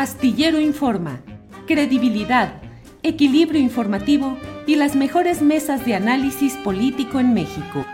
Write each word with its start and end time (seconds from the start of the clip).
Astillero 0.00 0.58
Informa, 0.58 1.20
credibilidad, 1.66 2.62
equilibrio 3.02 3.60
informativo 3.60 4.38
y 4.66 4.76
las 4.76 4.96
mejores 4.96 5.42
mesas 5.42 5.84
de 5.84 5.94
análisis 5.94 6.54
político 6.64 7.20
en 7.20 7.34
México. 7.34 7.84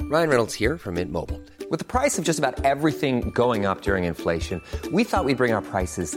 Ryan 0.00 0.30
Reynolds 0.30 0.54
here 0.54 0.78
from 0.78 0.94
Mint 0.94 1.12
Mobile. 1.12 1.42
With 1.70 1.78
the 1.78 1.84
price 1.84 2.18
of 2.18 2.24
just 2.24 2.38
about 2.38 2.64
everything 2.64 3.30
going 3.34 3.66
up 3.66 3.82
during 3.82 4.04
inflation, 4.04 4.62
we 4.90 5.04
thought 5.04 5.26
we'd 5.26 5.36
bring 5.36 5.52
our 5.52 5.60
prices 5.60 6.16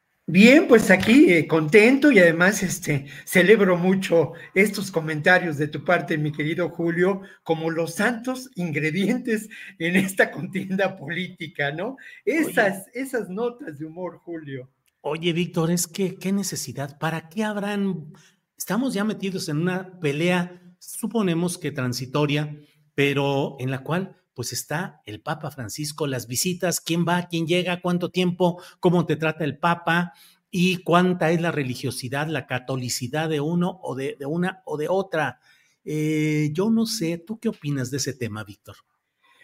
Bien, 0.27 0.67
pues 0.67 0.91
aquí 0.91 1.33
eh, 1.33 1.47
contento 1.47 2.11
y 2.11 2.19
además 2.19 2.61
este 2.61 3.07
celebro 3.25 3.75
mucho 3.75 4.33
estos 4.53 4.91
comentarios 4.91 5.57
de 5.57 5.67
tu 5.67 5.83
parte, 5.83 6.17
mi 6.17 6.31
querido 6.31 6.69
Julio, 6.69 7.21
como 7.43 7.71
los 7.71 7.95
santos 7.95 8.49
ingredientes 8.55 9.49
en 9.79 9.95
esta 9.95 10.31
contienda 10.31 10.95
política, 10.95 11.71
¿no? 11.71 11.97
Esas, 12.23 12.85
esas 12.93 13.29
notas 13.29 13.79
de 13.79 13.85
humor, 13.85 14.19
Julio. 14.19 14.69
Oye, 15.01 15.33
Víctor, 15.33 15.71
es 15.71 15.87
que 15.87 16.15
qué 16.15 16.31
necesidad, 16.31 16.99
¿para 16.99 17.27
qué 17.27 17.43
habrán? 17.43 18.13
Estamos 18.55 18.93
ya 18.93 19.03
metidos 19.03 19.49
en 19.49 19.57
una 19.57 19.99
pelea, 19.99 20.61
suponemos 20.77 21.57
que 21.57 21.71
transitoria, 21.71 22.55
pero 22.93 23.57
en 23.59 23.71
la 23.71 23.79
cual 23.79 24.20
pues 24.33 24.53
está 24.53 25.01
el 25.05 25.21
Papa 25.21 25.51
Francisco, 25.51 26.07
las 26.07 26.27
visitas, 26.27 26.79
quién 26.81 27.05
va, 27.07 27.27
quién 27.27 27.47
llega, 27.47 27.81
cuánto 27.81 28.09
tiempo, 28.09 28.61
cómo 28.79 29.05
te 29.05 29.15
trata 29.15 29.43
el 29.43 29.57
Papa 29.57 30.13
y 30.49 30.77
cuánta 30.83 31.31
es 31.31 31.41
la 31.41 31.51
religiosidad, 31.51 32.27
la 32.27 32.45
catolicidad 32.47 33.29
de 33.29 33.39
uno 33.39 33.79
o 33.83 33.95
de, 33.95 34.15
de 34.19 34.25
una 34.25 34.61
o 34.65 34.77
de 34.77 34.87
otra. 34.89 35.39
Eh, 35.83 36.49
yo 36.53 36.69
no 36.69 36.85
sé, 36.85 37.17
¿tú 37.17 37.39
qué 37.39 37.49
opinas 37.49 37.89
de 37.91 37.97
ese 37.97 38.13
tema, 38.13 38.43
Víctor? 38.43 38.75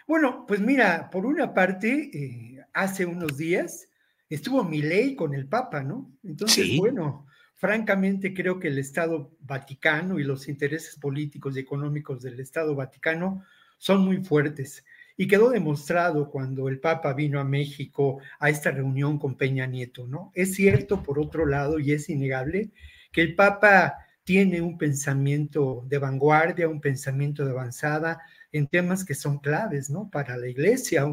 Bueno, 0.07 0.45
pues 0.47 0.61
mira, 0.61 1.09
por 1.09 1.25
una 1.25 1.53
parte, 1.53 2.09
eh, 2.13 2.65
hace 2.73 3.05
unos 3.05 3.37
días 3.37 3.89
estuvo 4.29 4.63
Milei 4.63 5.15
con 5.15 5.33
el 5.33 5.47
Papa, 5.47 5.83
¿no? 5.83 6.11
Entonces, 6.23 6.65
Sí. 6.65 6.77
bueno, 6.77 7.27
francamente 7.55 8.33
creo 8.33 8.59
que 8.59 8.67
el 8.67 8.77
Estado 8.77 9.35
Vaticano 9.39 10.19
y 10.19 10.23
los 10.23 10.47
intereses 10.47 10.97
políticos 10.97 11.57
y 11.57 11.59
económicos 11.61 12.21
del 12.21 12.39
Estado 12.39 12.75
Vaticano 12.75 13.43
son 13.77 14.05
muy 14.05 14.23
fuertes. 14.23 14.83
Y 15.15 15.27
quedó 15.27 15.49
demostrado 15.49 16.29
cuando 16.29 16.69
el 16.69 16.79
Papa 16.79 17.13
vino 17.13 17.39
a 17.39 17.43
México 17.43 18.19
a 18.39 18.49
esta 18.49 18.69
reunión 18.71 19.17
con 19.17 19.35
Peña 19.35 19.65
Nieto, 19.65 20.07
¿no? 20.07 20.31
Es 20.35 20.53
cierto, 20.53 21.01
por 21.01 21.19
otro 21.19 21.45
lado, 21.45 21.79
y 21.79 21.91
es 21.91 22.09
innegable, 22.09 22.71
que 23.11 23.21
el 23.21 23.35
Papa 23.35 23.95
tiene 24.23 24.61
un 24.61 24.77
pensamiento 24.77 25.83
de 25.87 25.97
vanguardia, 25.97 26.67
un 26.67 26.81
pensamiento 26.81 27.45
de 27.45 27.51
avanzada 27.51 28.19
en 28.51 28.67
temas 28.67 29.03
que 29.03 29.13
son 29.13 29.39
claves, 29.39 29.89
¿no? 29.89 30.09
Para 30.09 30.37
la 30.37 30.47
iglesia, 30.47 31.05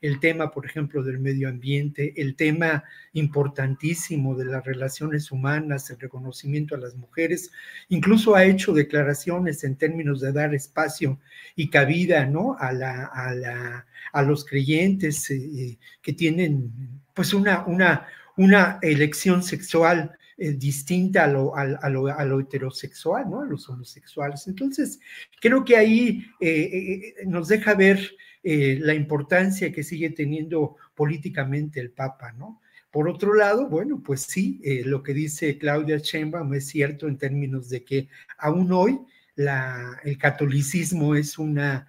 el 0.00 0.20
tema, 0.20 0.50
por 0.50 0.66
ejemplo, 0.66 1.02
del 1.02 1.18
medio 1.18 1.48
ambiente, 1.48 2.14
el 2.16 2.36
tema 2.36 2.84
importantísimo 3.12 4.36
de 4.36 4.44
las 4.44 4.64
relaciones 4.64 5.32
humanas, 5.32 5.90
el 5.90 5.98
reconocimiento 5.98 6.74
a 6.74 6.78
las 6.78 6.94
mujeres, 6.94 7.50
incluso 7.88 8.34
ha 8.34 8.44
hecho 8.44 8.72
declaraciones 8.72 9.64
en 9.64 9.76
términos 9.76 10.20
de 10.20 10.32
dar 10.32 10.54
espacio 10.54 11.18
y 11.56 11.70
cabida, 11.70 12.26
¿no? 12.26 12.56
A, 12.58 14.22
los 14.22 14.44
creyentes 14.44 15.30
eh, 15.30 15.78
que 16.02 16.12
tienen, 16.12 16.72
pues, 17.14 17.34
una, 17.34 17.64
una, 17.66 18.06
una 18.36 18.78
elección 18.82 19.42
sexual 19.42 20.16
eh, 20.38 20.52
distinta 20.52 21.24
a 21.24 21.28
lo, 21.28 21.56
a, 21.56 21.62
a, 21.62 21.88
lo, 21.88 22.08
a 22.08 22.24
lo, 22.26 22.40
heterosexual, 22.40 23.30
¿no? 23.30 23.40
A 23.40 23.46
los 23.46 23.68
homosexuales. 23.70 24.46
Entonces, 24.46 25.00
creo 25.40 25.64
que 25.64 25.76
ahí 25.76 26.26
eh, 26.40 27.14
eh, 27.20 27.26
nos 27.26 27.48
deja 27.48 27.74
ver 27.74 28.16
la 28.48 28.94
importancia 28.94 29.72
que 29.72 29.82
sigue 29.82 30.10
teniendo 30.10 30.76
políticamente 30.94 31.80
el 31.80 31.90
Papa, 31.90 32.30
¿no? 32.30 32.60
Por 32.92 33.08
otro 33.08 33.34
lado, 33.34 33.68
bueno, 33.68 34.00
pues 34.04 34.20
sí, 34.20 34.60
lo 34.84 35.02
que 35.02 35.14
dice 35.14 35.58
Claudia 35.58 35.98
Sheinbaum 35.98 36.54
es 36.54 36.68
cierto 36.68 37.08
en 37.08 37.18
términos 37.18 37.68
de 37.68 37.82
que 37.82 38.08
aún 38.38 38.70
hoy 38.70 39.00
la, 39.34 39.98
el 40.04 40.16
catolicismo 40.16 41.16
es 41.16 41.38
una, 41.38 41.88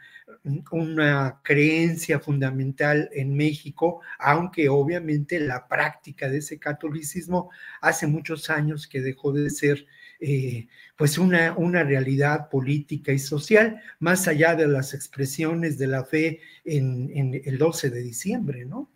una 0.71 1.39
creencia 1.43 2.19
fundamental 2.19 3.09
en 3.13 3.35
México, 3.35 4.01
aunque 4.19 4.69
obviamente 4.69 5.39
la 5.39 5.67
práctica 5.67 6.29
de 6.29 6.39
ese 6.39 6.59
catolicismo 6.59 7.49
hace 7.81 8.07
muchos 8.07 8.49
años 8.49 8.87
que 8.87 9.01
dejó 9.01 9.31
de 9.31 9.49
ser 9.49 9.85
eh, 10.19 10.67
pues 10.95 11.17
una, 11.17 11.53
una 11.57 11.83
realidad 11.83 12.49
política 12.49 13.11
y 13.11 13.19
social, 13.19 13.81
más 13.99 14.27
allá 14.27 14.55
de 14.55 14.67
las 14.67 14.93
expresiones 14.93 15.77
de 15.77 15.87
la 15.87 16.03
fe 16.03 16.39
en, 16.65 17.11
en 17.13 17.41
el 17.45 17.57
12 17.57 17.89
de 17.89 18.01
diciembre, 18.01 18.65
¿no? 18.65 18.89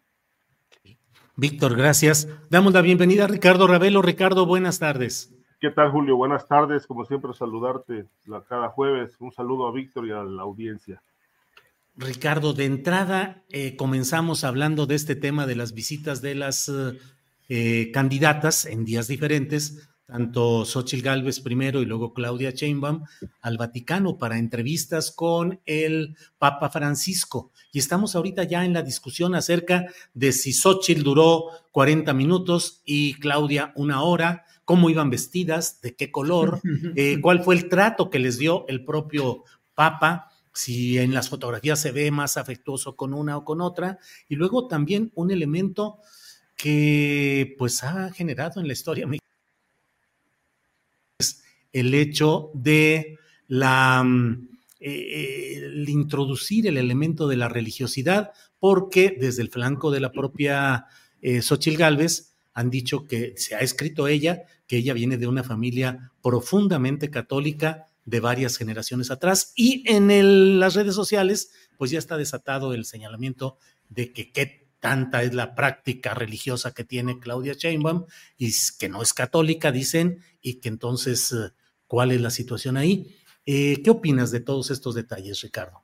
Víctor, 1.36 1.76
gracias. 1.76 2.28
Damos 2.50 2.74
la 2.74 2.82
bienvenida 2.82 3.24
a 3.24 3.28
Ricardo 3.28 3.66
Ravelo. 3.66 4.02
Ricardo, 4.02 4.46
buenas 4.46 4.80
tardes. 4.80 5.34
¿Qué 5.62 5.70
tal, 5.70 5.92
Julio? 5.92 6.18
Buenas 6.18 6.48
tardes. 6.48 6.88
Como 6.88 7.06
siempre, 7.06 7.34
saludarte 7.34 8.08
la, 8.26 8.42
cada 8.42 8.70
jueves. 8.70 9.16
Un 9.20 9.32
saludo 9.32 9.68
a 9.68 9.72
Víctor 9.72 10.08
y 10.08 10.12
a 10.12 10.24
la 10.24 10.42
audiencia. 10.42 11.02
Ricardo, 11.96 12.54
de 12.54 12.66
entrada 12.66 13.44
eh, 13.50 13.76
comenzamos 13.76 14.44
hablando 14.44 14.86
de 14.86 14.96
este 14.96 15.16
tema 15.16 15.46
de 15.46 15.56
las 15.56 15.74
visitas 15.74 16.22
de 16.22 16.36
las 16.36 16.72
eh, 17.50 17.92
candidatas 17.94 18.66
en 18.66 18.86
días 18.86 19.08
diferentes, 19.08 19.90
tanto 20.06 20.66
Xochitl 20.66 21.04
Gálvez 21.04 21.42
primero 21.42 21.82
y 21.82 21.86
luego 21.86 22.14
Claudia 22.14 22.52
Sheinbaum 22.52 23.04
al 23.42 23.58
Vaticano 23.58 24.18
para 24.18 24.38
entrevistas 24.38 25.12
con 25.12 25.60
el 25.66 26.16
Papa 26.38 26.70
Francisco. 26.70 27.52
Y 27.74 27.80
estamos 27.80 28.16
ahorita 28.16 28.46
ya 28.46 28.64
en 28.64 28.74
la 28.74 28.84
discusión 28.84 29.36
acerca 29.36 29.86
de 30.14 30.32
si 30.32 30.54
Xochitl 30.54 31.04
duró 31.04 31.46
40 31.72 32.14
minutos 32.14 32.82
y 32.86 33.16
Claudia 33.16 33.74
una 33.76 34.02
hora, 34.02 34.46
cómo 34.64 34.90
iban 34.90 35.10
vestidas, 35.10 35.82
de 35.82 35.96
qué 35.96 36.10
color, 36.10 36.62
eh, 36.96 37.20
cuál 37.22 37.44
fue 37.44 37.56
el 37.56 37.68
trato 37.68 38.10
que 38.10 38.20
les 38.20 38.38
dio 38.38 38.66
el 38.70 38.86
propio 38.86 39.44
Papa 39.76 40.31
si 40.54 40.98
en 40.98 41.14
las 41.14 41.30
fotografías 41.30 41.80
se 41.80 41.92
ve 41.92 42.12
más 42.12 42.38
afectuoso 42.38 42.96
con 42.96 43.14
una 43.14 43.38
o 43.38 43.46
con 43.46 43.62
otra, 43.62 44.00
y 44.28 44.36
luego 44.36 44.68
también 44.68 45.12
un 45.16 45.32
elemento 45.32 46.00
que 46.56 47.56
pues 47.58 47.84
ha 47.84 48.12
generado 48.12 48.62
en 48.62 48.68
la 48.68 48.74
historia 48.74 49.08
es 51.20 51.44
el 51.72 51.94
hecho 51.94 52.52
de 52.54 53.18
la 53.48 54.06
eh, 54.80 55.58
el 55.58 55.90
introducir 55.90 56.66
el 56.68 56.78
elemento 56.78 57.28
de 57.28 57.38
la 57.38 57.50
religiosidad, 57.50 58.32
porque 58.60 59.16
desde 59.20 59.44
el 59.44 59.50
flanco 59.50 59.92
de 59.92 60.00
la 60.00 60.12
propia 60.12 60.86
eh, 61.22 61.42
Xochitl 61.42 61.78
Gálvez 61.78 62.34
han 62.54 62.70
dicho 62.70 63.06
que 63.06 63.34
se 63.38 63.56
ha 63.56 63.60
escrito 63.60 64.08
ella 64.08 64.44
que 64.68 64.78
ella 64.78 64.94
viene 64.94 65.18
de 65.18 65.28
una 65.28 65.44
familia 65.44 66.12
profundamente 66.22 67.10
católica 67.10 67.86
de 68.06 68.20
varias 68.20 68.58
generaciones 68.58 69.12
atrás 69.12 69.54
y 69.56 69.84
en 69.92 70.60
las 70.60 70.76
redes 70.76 70.96
sociales 70.96 71.52
pues 71.78 71.92
ya 71.92 72.00
está 72.00 72.18
desatado 72.18 72.74
el 72.74 72.86
señalamiento 72.86 73.58
de 73.90 74.14
que 74.14 74.32
qué 74.32 74.62
tanta 74.82 75.24
es 75.24 75.34
la 75.34 75.56
práctica 75.56 76.14
religiosa 76.14 76.74
que 76.74 76.84
tiene 76.84 77.20
Claudia 77.20 77.54
Sheinbaum 77.54 78.06
y 78.38 78.52
que 78.80 78.90
no 78.90 79.02
es 79.02 79.14
católica, 79.14 79.72
dicen, 79.72 80.20
y 80.42 80.60
que 80.60 80.70
entonces, 80.70 81.54
¿cuál 81.88 82.12
es 82.12 82.20
la 82.20 82.32
situación 82.32 82.78
ahí? 82.78 83.16
Eh, 83.46 83.82
¿Qué 83.84 83.92
opinas 83.92 84.32
de 84.32 84.42
todos 84.42 84.72
estos 84.72 84.96
detalles, 84.96 85.42
Ricardo? 85.42 85.84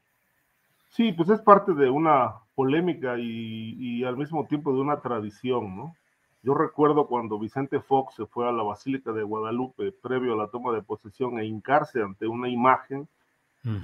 Sí, 0.89 1.13
pues 1.13 1.29
es 1.29 1.39
parte 1.41 1.73
de 1.73 1.89
una 1.89 2.33
polémica 2.55 3.17
y, 3.19 3.75
y, 3.79 4.03
al 4.03 4.17
mismo 4.17 4.47
tiempo 4.47 4.73
de 4.73 4.79
una 4.79 4.99
tradición, 4.99 5.75
¿no? 5.75 5.95
Yo 6.47 6.53
recuerdo 6.53 7.07
cuando 7.07 7.37
Vicente 7.37 7.81
Fox 7.81 8.15
se 8.15 8.25
fue 8.25 8.47
a 8.47 8.53
la 8.53 8.63
Basílica 8.63 9.11
de 9.11 9.21
Guadalupe 9.21 9.91
previo 9.91 10.31
a 10.31 10.37
la 10.37 10.47
toma 10.47 10.71
de 10.71 10.81
posesión 10.81 11.37
e 11.39 11.45
hincarse 11.45 12.01
ante 12.01 12.25
una 12.25 12.47
imagen 12.47 13.09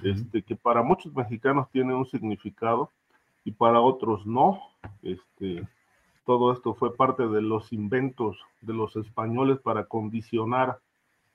este, 0.01 0.44
que 0.44 0.56
para 0.56 0.81
muchos 0.81 1.13
mexicanos 1.13 1.69
tiene 1.71 1.94
un 1.94 2.06
significado 2.06 2.89
y 3.44 3.51
para 3.51 3.81
otros 3.81 4.25
no. 4.25 4.62
Este, 5.01 5.68
todo 6.25 6.54
esto 6.54 6.74
fue 6.74 6.95
parte 6.95 7.27
de 7.27 7.42
los 7.42 7.74
inventos 7.74 8.38
de 8.62 8.71
los 8.71 8.95
españoles 8.95 9.59
para 9.59 9.83
condicionar 9.83 10.80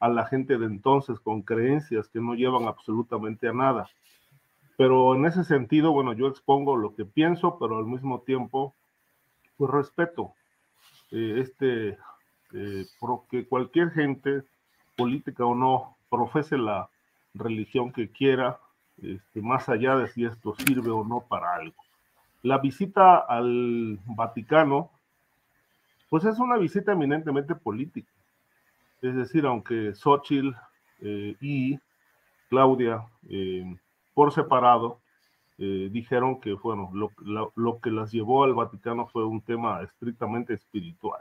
a 0.01 0.09
la 0.09 0.25
gente 0.25 0.57
de 0.57 0.65
entonces 0.65 1.21
con 1.21 1.43
creencias 1.43 2.09
que 2.09 2.21
no 2.21 2.37
llevan 2.37 2.65
absolutamente 2.65 3.49
a 3.49 3.53
nada. 3.53 3.91
Pero 4.79 5.15
en 5.15 5.27
ese 5.27 5.45
sentido, 5.45 5.93
bueno, 5.93 6.15
yo 6.15 6.27
expongo 6.27 6.75
lo 6.79 6.95
que 6.95 7.05
pienso, 7.05 7.59
pero 7.59 7.77
al 7.77 7.85
mismo 7.85 8.23
tiempo, 8.23 8.75
pues 9.59 9.71
respeto 9.71 10.33
eh, 11.11 11.37
este, 11.39 11.99
eh, 12.53 12.87
que 13.31 13.47
cualquier 13.47 13.91
gente, 13.91 14.43
política 14.97 15.45
o 15.45 15.55
no, 15.55 15.97
profese 16.11 16.59
la 16.59 16.89
religión 17.35 17.93
que 17.93 18.11
quiera, 18.11 18.59
este, 19.03 19.41
más 19.41 19.69
allá 19.69 19.97
de 19.97 20.09
si 20.09 20.25
esto 20.25 20.55
sirve 20.59 20.91
o 20.91 21.05
no 21.05 21.21
para 21.21 21.55
algo. 21.55 21.77
La 22.43 22.59
visita 22.59 23.19
al 23.19 23.99
Vaticano, 24.07 24.91
pues 26.09 26.25
es 26.25 26.39
una 26.39 26.57
visita 26.57 26.93
eminentemente 26.93 27.55
política. 27.55 28.11
Es 29.03 29.15
decir, 29.15 29.47
aunque 29.47 29.95
Xochitl 29.95 30.51
eh, 31.01 31.37
y 31.41 31.79
Claudia 32.49 33.07
eh, 33.29 33.77
por 34.15 34.33
separado 34.33 34.99
eh, 35.59 35.89
dijeron 35.91 36.41
que 36.41 36.55
bueno, 36.55 36.91
lo, 36.95 37.11
lo, 37.57 37.81
que 37.81 37.91
las 37.91 38.13
llevó 38.13 38.45
al 38.45 38.55
Vaticano 38.55 39.07
fue 39.07 39.25
un 39.25 39.41
tema 39.41 39.83
estrictamente 39.83 40.55
espiritual. 40.55 41.21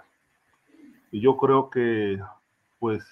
Y 1.12 1.22
yo 1.22 1.38
creo 1.38 1.70
que, 1.70 2.20
pues, 2.80 3.04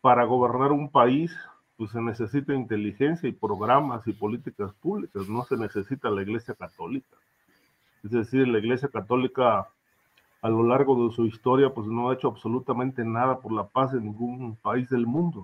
para 0.00 0.24
gobernar 0.24 0.72
un 0.72 0.90
país, 0.90 1.34
pues 1.76 1.92
se 1.92 2.00
necesita 2.00 2.52
inteligencia 2.52 3.28
y 3.28 3.32
programas 3.32 4.06
y 4.06 4.12
políticas 4.12 4.72
públicas, 4.74 5.28
no 5.28 5.44
se 5.44 5.56
necesita 5.56 6.10
la 6.10 6.22
Iglesia 6.22 6.54
Católica. 6.54 7.16
Es 8.02 8.10
decir, 8.10 8.48
la 8.48 8.58
Iglesia 8.58 8.88
Católica 8.88 9.68
a 10.42 10.48
lo 10.48 10.62
largo 10.62 11.06
de 11.06 11.14
su 11.14 11.26
historia, 11.26 11.70
pues 11.70 11.86
no 11.86 12.10
ha 12.10 12.14
hecho 12.14 12.28
absolutamente 12.28 13.04
nada 13.04 13.38
por 13.38 13.52
la 13.52 13.64
paz 13.64 13.92
en 13.92 14.04
ningún 14.04 14.56
país 14.56 14.88
del 14.88 15.06
mundo. 15.06 15.42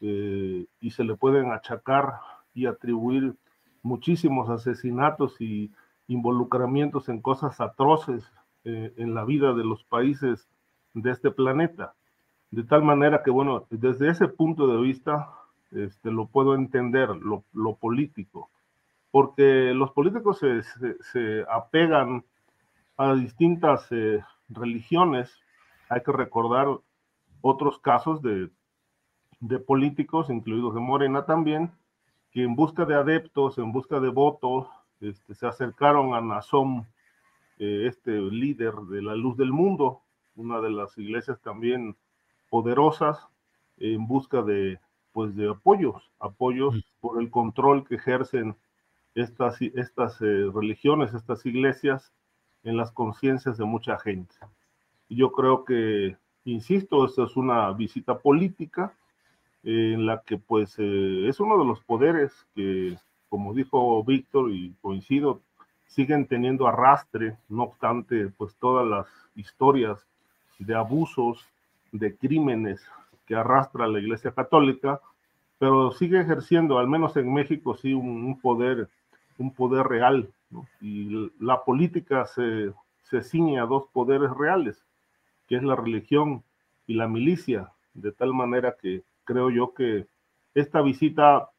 Eh, 0.00 0.66
y 0.80 0.90
se 0.90 1.04
le 1.04 1.16
pueden 1.16 1.50
achacar 1.50 2.14
y 2.54 2.66
atribuir 2.66 3.34
muchísimos 3.82 4.48
asesinatos 4.48 5.40
y 5.40 5.72
involucramientos 6.08 7.08
en 7.08 7.20
cosas 7.20 7.60
atroces 7.60 8.30
eh, 8.64 8.92
en 8.96 9.14
la 9.14 9.24
vida 9.24 9.54
de 9.54 9.64
los 9.64 9.84
países 9.84 10.48
de 10.94 11.10
este 11.10 11.30
planeta. 11.30 11.94
De 12.50 12.64
tal 12.64 12.82
manera 12.82 13.22
que, 13.22 13.30
bueno, 13.30 13.66
desde 13.70 14.10
ese 14.10 14.28
punto 14.28 14.66
de 14.66 14.80
vista, 14.80 15.30
este, 15.70 16.10
lo 16.10 16.26
puedo 16.26 16.54
entender, 16.54 17.08
lo, 17.16 17.44
lo 17.52 17.76
político, 17.76 18.50
porque 19.10 19.72
los 19.74 19.90
políticos 19.92 20.38
se, 20.38 20.62
se 20.62 21.44
apegan 21.50 22.24
a 22.96 23.14
distintas 23.14 23.86
eh, 23.90 24.22
religiones. 24.48 25.32
Hay 25.88 26.02
que 26.02 26.12
recordar 26.12 26.68
otros 27.40 27.78
casos 27.78 28.22
de, 28.22 28.50
de, 29.40 29.58
políticos, 29.58 30.30
incluidos 30.30 30.74
de 30.74 30.80
Morena 30.80 31.24
también, 31.24 31.72
que 32.32 32.42
en 32.42 32.56
busca 32.56 32.84
de 32.86 32.94
adeptos, 32.94 33.58
en 33.58 33.72
busca 33.72 34.00
de 34.00 34.08
votos, 34.08 34.66
este, 35.00 35.34
se 35.34 35.46
acercaron 35.46 36.14
a 36.14 36.20
Nazón, 36.20 36.86
eh, 37.58 37.84
este 37.86 38.10
líder 38.10 38.74
de 38.74 39.02
la 39.02 39.14
luz 39.14 39.36
del 39.36 39.52
mundo, 39.52 40.00
una 40.34 40.60
de 40.60 40.70
las 40.70 40.96
iglesias 40.96 41.40
también 41.42 41.94
poderosas, 42.48 43.28
en 43.76 44.06
busca 44.06 44.42
de, 44.42 44.80
pues, 45.12 45.36
de 45.36 45.50
apoyos, 45.50 46.10
apoyos 46.18 46.82
por 47.00 47.20
el 47.20 47.30
control 47.30 47.86
que 47.86 47.96
ejercen 47.96 48.56
estas, 49.14 49.60
estas 49.60 50.20
eh, 50.22 50.50
religiones, 50.54 51.12
estas 51.12 51.44
iglesias 51.44 52.12
en 52.64 52.78
las 52.78 52.92
conciencias 52.92 53.58
de 53.58 53.64
mucha 53.64 53.98
gente. 53.98 54.34
Y 55.08 55.16
yo 55.16 55.32
creo 55.32 55.64
que, 55.64 56.16
insisto, 56.44 57.04
esta 57.04 57.24
es 57.24 57.36
una 57.36 57.70
visita 57.72 58.18
política 58.18 58.96
en 59.64 60.06
la 60.06 60.22
que 60.22 60.38
pues 60.38 60.74
eh, 60.78 61.28
es 61.28 61.40
uno 61.40 61.58
de 61.58 61.64
los 61.64 61.80
poderes 61.80 62.32
que, 62.54 62.96
como 63.28 63.54
dijo 63.54 64.02
Víctor 64.04 64.50
y 64.50 64.74
coincido, 64.80 65.40
siguen 65.86 66.26
teniendo 66.26 66.66
arrastre, 66.66 67.36
no 67.48 67.64
obstante 67.64 68.28
pues 68.36 68.56
todas 68.56 68.86
las 68.86 69.06
historias 69.36 70.06
de 70.58 70.74
abusos, 70.74 71.46
de 71.92 72.16
crímenes 72.16 72.82
que 73.26 73.34
arrastra 73.34 73.86
la 73.86 74.00
Iglesia 74.00 74.32
Católica, 74.32 75.00
pero 75.58 75.92
sigue 75.92 76.20
ejerciendo, 76.20 76.78
al 76.78 76.88
menos 76.88 77.16
en 77.16 77.32
México, 77.32 77.76
sí, 77.76 77.92
un 77.92 78.40
poder, 78.40 78.88
un 79.38 79.52
poder 79.52 79.86
real 79.86 80.28
y 80.80 81.30
la 81.38 81.64
política 81.64 82.26
se, 82.26 82.72
se 83.02 83.22
ciñe 83.22 83.58
a 83.58 83.66
dos 83.66 83.86
poderes 83.92 84.30
reales, 84.30 84.84
que 85.48 85.56
es 85.56 85.62
la 85.62 85.76
religión 85.76 86.42
y 86.86 86.94
la 86.94 87.08
milicia, 87.08 87.72
de 87.94 88.12
tal 88.12 88.32
manera 88.32 88.76
que 88.80 89.02
creo 89.24 89.50
yo 89.50 89.74
que 89.74 90.06
esta 90.54 90.82
visita 90.82 91.50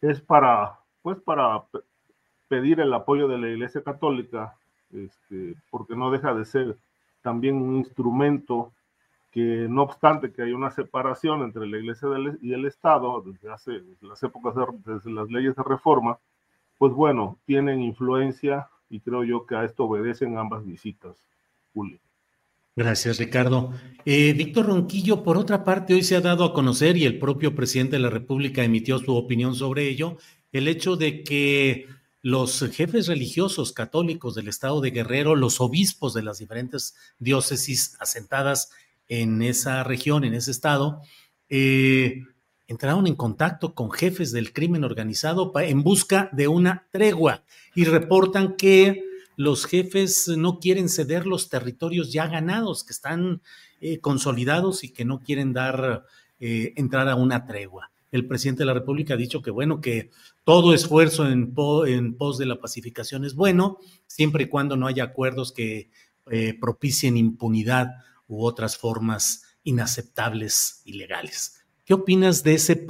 es 0.00 0.20
para, 0.20 0.78
pues 1.02 1.18
para 1.20 1.64
pedir 2.48 2.80
el 2.80 2.92
apoyo 2.92 3.28
de 3.28 3.38
la 3.38 3.48
Iglesia 3.48 3.82
Católica, 3.82 4.56
este, 4.92 5.54
porque 5.70 5.96
no 5.96 6.10
deja 6.10 6.34
de 6.34 6.44
ser 6.44 6.76
también 7.22 7.56
un 7.56 7.76
instrumento 7.76 8.72
que 9.30 9.66
no 9.68 9.82
obstante 9.82 10.32
que 10.32 10.42
hay 10.42 10.52
una 10.52 10.70
separación 10.70 11.42
entre 11.42 11.66
la 11.66 11.78
Iglesia 11.78 12.08
y 12.40 12.52
el 12.52 12.66
Estado 12.66 13.20
desde 13.22 13.52
hace 13.52 13.82
las 14.00 14.22
épocas 14.22 14.54
desde 14.84 15.10
las 15.10 15.28
leyes 15.28 15.56
de 15.56 15.62
reforma, 15.64 16.18
pues 16.78 16.92
bueno, 16.92 17.38
tienen 17.44 17.82
influencia 17.82 18.68
y 18.88 19.00
creo 19.00 19.24
yo 19.24 19.44
que 19.46 19.56
a 19.56 19.64
esto 19.64 19.84
obedecen 19.84 20.38
ambas 20.38 20.64
visitas, 20.64 21.16
Julio. 21.72 21.98
Gracias, 22.76 23.18
Ricardo. 23.18 23.72
Eh, 24.04 24.32
Víctor 24.32 24.66
Ronquillo, 24.66 25.22
por 25.22 25.38
otra 25.38 25.62
parte, 25.62 25.94
hoy 25.94 26.02
se 26.02 26.16
ha 26.16 26.20
dado 26.20 26.44
a 26.44 26.52
conocer 26.52 26.96
y 26.96 27.04
el 27.04 27.20
propio 27.20 27.54
presidente 27.54 27.96
de 27.96 28.02
la 28.02 28.10
República 28.10 28.64
emitió 28.64 28.98
su 28.98 29.14
opinión 29.14 29.54
sobre 29.54 29.88
ello, 29.88 30.18
el 30.50 30.66
hecho 30.66 30.96
de 30.96 31.22
que 31.22 31.86
los 32.20 32.68
jefes 32.72 33.06
religiosos 33.06 33.72
católicos 33.72 34.34
del 34.34 34.48
estado 34.48 34.80
de 34.80 34.90
Guerrero, 34.90 35.36
los 35.36 35.60
obispos 35.60 36.14
de 36.14 36.24
las 36.24 36.38
diferentes 36.38 36.96
diócesis 37.20 37.96
asentadas 38.00 38.70
en 39.06 39.42
esa 39.42 39.84
región, 39.84 40.24
en 40.24 40.34
ese 40.34 40.50
estado, 40.50 41.00
eh, 41.48 42.22
entraron 42.66 43.06
en 43.06 43.14
contacto 43.14 43.74
con 43.74 43.92
jefes 43.92 44.32
del 44.32 44.52
crimen 44.52 44.82
organizado 44.82 45.52
en 45.60 45.84
busca 45.84 46.28
de 46.32 46.48
una 46.48 46.88
tregua 46.90 47.44
y 47.74 47.84
reportan 47.84 48.56
que 48.56 49.13
los 49.36 49.66
jefes 49.66 50.28
no 50.28 50.58
quieren 50.58 50.88
ceder 50.88 51.26
los 51.26 51.48
territorios 51.48 52.12
ya 52.12 52.26
ganados, 52.26 52.84
que 52.84 52.92
están 52.92 53.42
eh, 53.80 53.98
consolidados 54.00 54.84
y 54.84 54.92
que 54.92 55.04
no 55.04 55.20
quieren 55.20 55.52
dar 55.52 56.06
eh, 56.40 56.72
entrar 56.76 57.08
a 57.08 57.16
una 57.16 57.46
tregua. 57.46 57.90
El 58.12 58.26
presidente 58.26 58.60
de 58.60 58.66
la 58.66 58.74
República 58.74 59.14
ha 59.14 59.16
dicho 59.16 59.42
que 59.42 59.50
bueno, 59.50 59.80
que 59.80 60.10
todo 60.44 60.72
esfuerzo 60.72 61.28
en, 61.28 61.52
pos 61.52 62.38
de 62.38 62.46
la 62.46 62.60
pacificación 62.60 63.24
es 63.24 63.34
bueno, 63.34 63.78
siempre 64.06 64.44
y 64.44 64.48
cuando 64.48 64.76
no 64.76 64.86
haya 64.86 65.04
acuerdos 65.04 65.52
que 65.52 65.90
eh, 66.30 66.56
propicien 66.60 67.16
impunidad 67.16 67.88
u 68.28 68.44
otras 68.44 68.76
formas 68.76 69.42
inaceptables 69.64 70.82
y 70.84 70.94
legales. 70.94 71.64
¿Qué 71.84 71.94
opinas 71.94 72.44
de 72.44 72.54
ese 72.54 72.86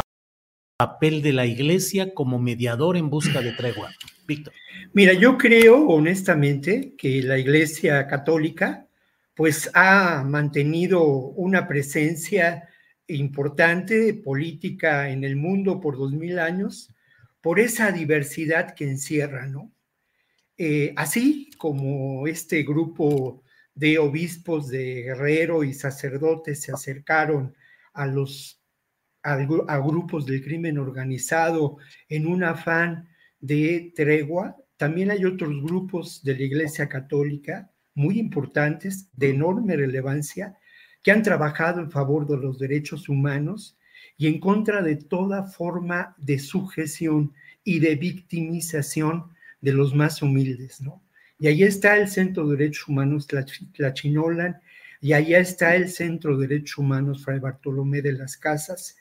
papel 0.85 1.23
de 1.23 1.33
la 1.33 1.47
iglesia 1.47 2.13
como 2.13 2.39
mediador 2.39 2.99
en 2.99 3.09
busca 3.09 3.41
de 3.41 3.53
tregua? 3.53 3.91
Víctor. 4.27 4.53
Mira, 4.93 5.15
yo 5.15 5.39
creo 5.39 5.87
honestamente 5.89 6.95
que 6.99 7.23
la 7.23 7.39
iglesia 7.39 8.07
católica 8.07 8.87
pues 9.35 9.71
ha 9.73 10.23
mantenido 10.25 11.03
una 11.03 11.67
presencia 11.67 12.69
importante 13.07 14.13
política 14.13 15.09
en 15.09 15.25
el 15.25 15.37
mundo 15.37 15.81
por 15.81 15.97
dos 15.97 16.13
mil 16.13 16.39
años 16.39 16.91
por 17.41 17.61
esa 17.61 17.91
diversidad 17.91 18.75
que 18.75 18.85
encierra, 18.85 19.47
¿no? 19.47 19.73
Eh, 20.59 20.93
así 20.97 21.51
como 21.57 22.27
este 22.27 22.63
grupo 22.63 23.43
de 23.75 23.99
obispos 23.99 24.69
de 24.69 25.03
Guerrero 25.03 25.65
y 25.65 25.73
sacerdotes 25.73 26.61
se 26.61 26.73
acercaron 26.73 27.55
a 27.95 28.07
los 28.07 28.64
a, 29.25 29.79
grupos 29.79 30.27
del 30.27 30.45
crimen 30.45 30.79
organizado 30.79 31.79
en 32.09 32.27
un 32.27 32.45
afán 32.45 33.09
de 33.41 33.93
tregua. 33.97 34.57
También 34.77 35.11
hay 35.11 35.25
otros 35.25 35.63
grupos 35.63 36.23
de 36.23 36.37
la 36.37 36.43
Iglesia 36.43 36.89
Católica 36.89 37.71
muy 37.95 38.19
importantes, 38.19 39.09
de 39.15 39.31
enorme 39.31 39.77
relevancia, 39.77 40.59
que 41.03 41.11
han 41.11 41.23
trabajado 41.23 41.81
en 41.81 41.91
favor 41.91 42.27
de 42.27 42.37
los 42.37 42.59
derechos 42.59 43.09
humanos 43.09 43.79
y 44.17 44.27
en 44.27 44.41
contra 44.41 44.83
de 44.83 44.97
toda 44.97 45.45
forma 45.45 46.15
de 46.19 46.39
sujeción 46.39 47.33
y 47.63 47.79
de 47.79 47.95
victimización 47.95 49.33
de 49.61 49.73
los 49.73 49.95
más 49.95 50.23
humildes, 50.23 50.81
¿no? 50.81 51.03
Y 51.39 51.47
ahí 51.47 51.63
está 51.63 51.97
el 51.97 52.09
Centro 52.09 52.47
de 52.47 52.57
Derechos 52.57 52.89
Humanos 52.89 53.27
Tlachinolan, 53.27 54.61
y 55.01 55.13
allá 55.13 55.39
está 55.39 55.77
el 55.77 55.89
Centro 55.89 56.37
de 56.37 56.47
Derechos 56.47 56.79
Humanos 56.79 57.25
Fray 57.25 57.39
Bartolomé 57.39 58.01
de 58.01 58.13
las 58.13 58.37
Casas, 58.37 58.97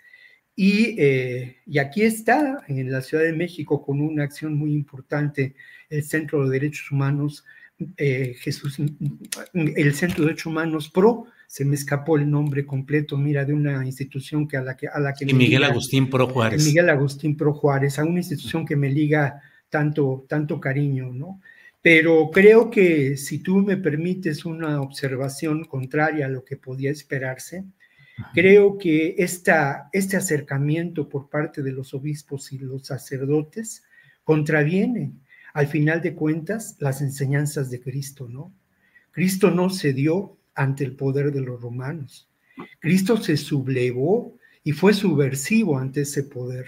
y, 0.55 0.95
eh, 1.00 1.57
y, 1.65 1.79
aquí 1.79 2.03
está, 2.03 2.63
en 2.67 2.91
la 2.91 3.01
Ciudad 3.01 3.24
de 3.24 3.33
México, 3.33 3.83
con 3.83 4.01
una 4.01 4.24
acción 4.24 4.55
muy 4.55 4.74
importante, 4.74 5.55
el 5.89 6.03
Centro 6.03 6.43
de 6.43 6.60
Derechos 6.60 6.91
Humanos, 6.91 7.43
eh, 7.98 8.36
Jesús, 8.38 8.79
el 9.53 9.95
Centro 9.95 10.24
de 10.24 10.27
Derechos 10.27 10.45
Humanos 10.45 10.89
PRO, 10.89 11.25
se 11.48 11.65
me 11.65 11.75
escapó 11.75 12.17
el 12.17 12.29
nombre 12.29 12.65
completo, 12.65 13.17
mira, 13.17 13.45
de 13.45 13.53
una 13.53 13.86
institución 13.86 14.48
que 14.48 14.57
a 14.57 14.62
la 14.62 14.75
que... 14.75 14.88
A 14.88 15.00
la 15.00 15.13
que 15.13 15.25
Miguel 15.25 15.63
Agustín 15.63 16.10
Pro 16.10 16.27
Juárez. 16.27 16.65
Miguel 16.65 16.89
Agustín 16.89 17.38
Pro 17.38 17.53
Juárez, 17.53 18.00
a 18.00 18.03
una 18.03 18.19
institución 18.19 18.65
que 18.65 18.75
me 18.75 18.89
liga 18.89 19.41
tanto, 19.69 20.25
tanto 20.27 20.60
cariño, 20.60 21.12
¿no? 21.13 21.41
Pero 21.81 22.31
creo 22.31 22.69
que 22.69 23.17
si 23.17 23.39
tú 23.39 23.57
me 23.57 23.77
permites 23.77 24.45
una 24.45 24.81
observación 24.81 25.65
contraria 25.65 26.27
a 26.27 26.29
lo 26.29 26.45
que 26.45 26.57
podía 26.57 26.89
esperarse, 26.89 27.65
creo 28.34 28.77
que 28.77 29.15
esta, 29.17 29.89
este 29.91 30.17
acercamiento 30.17 31.10
por 31.10 31.29
parte 31.29 31.62
de 31.62 31.72
los 31.72 31.93
obispos 31.93 32.51
y 32.51 32.60
los 32.60 32.88
sacerdotes 32.88 33.84
contraviene, 34.24 35.13
al 35.53 35.67
final 35.67 36.01
de 36.01 36.15
cuentas, 36.15 36.75
las 36.79 37.01
enseñanzas 37.01 37.70
de 37.70 37.79
Cristo, 37.82 38.27
¿no? 38.27 38.53
Cristo 39.12 39.51
no 39.51 39.70
cedió 39.70 40.38
ante 40.55 40.84
el 40.84 40.96
poder 40.96 41.32
de 41.32 41.41
los 41.41 41.62
romanos. 41.62 42.29
Cristo 42.79 43.17
se 43.17 43.38
sublevó 43.38 44.38
y 44.63 44.72
fue 44.72 44.93
subversivo 44.93 45.77
ante 45.77 46.01
ese 46.01 46.24
poder. 46.24 46.65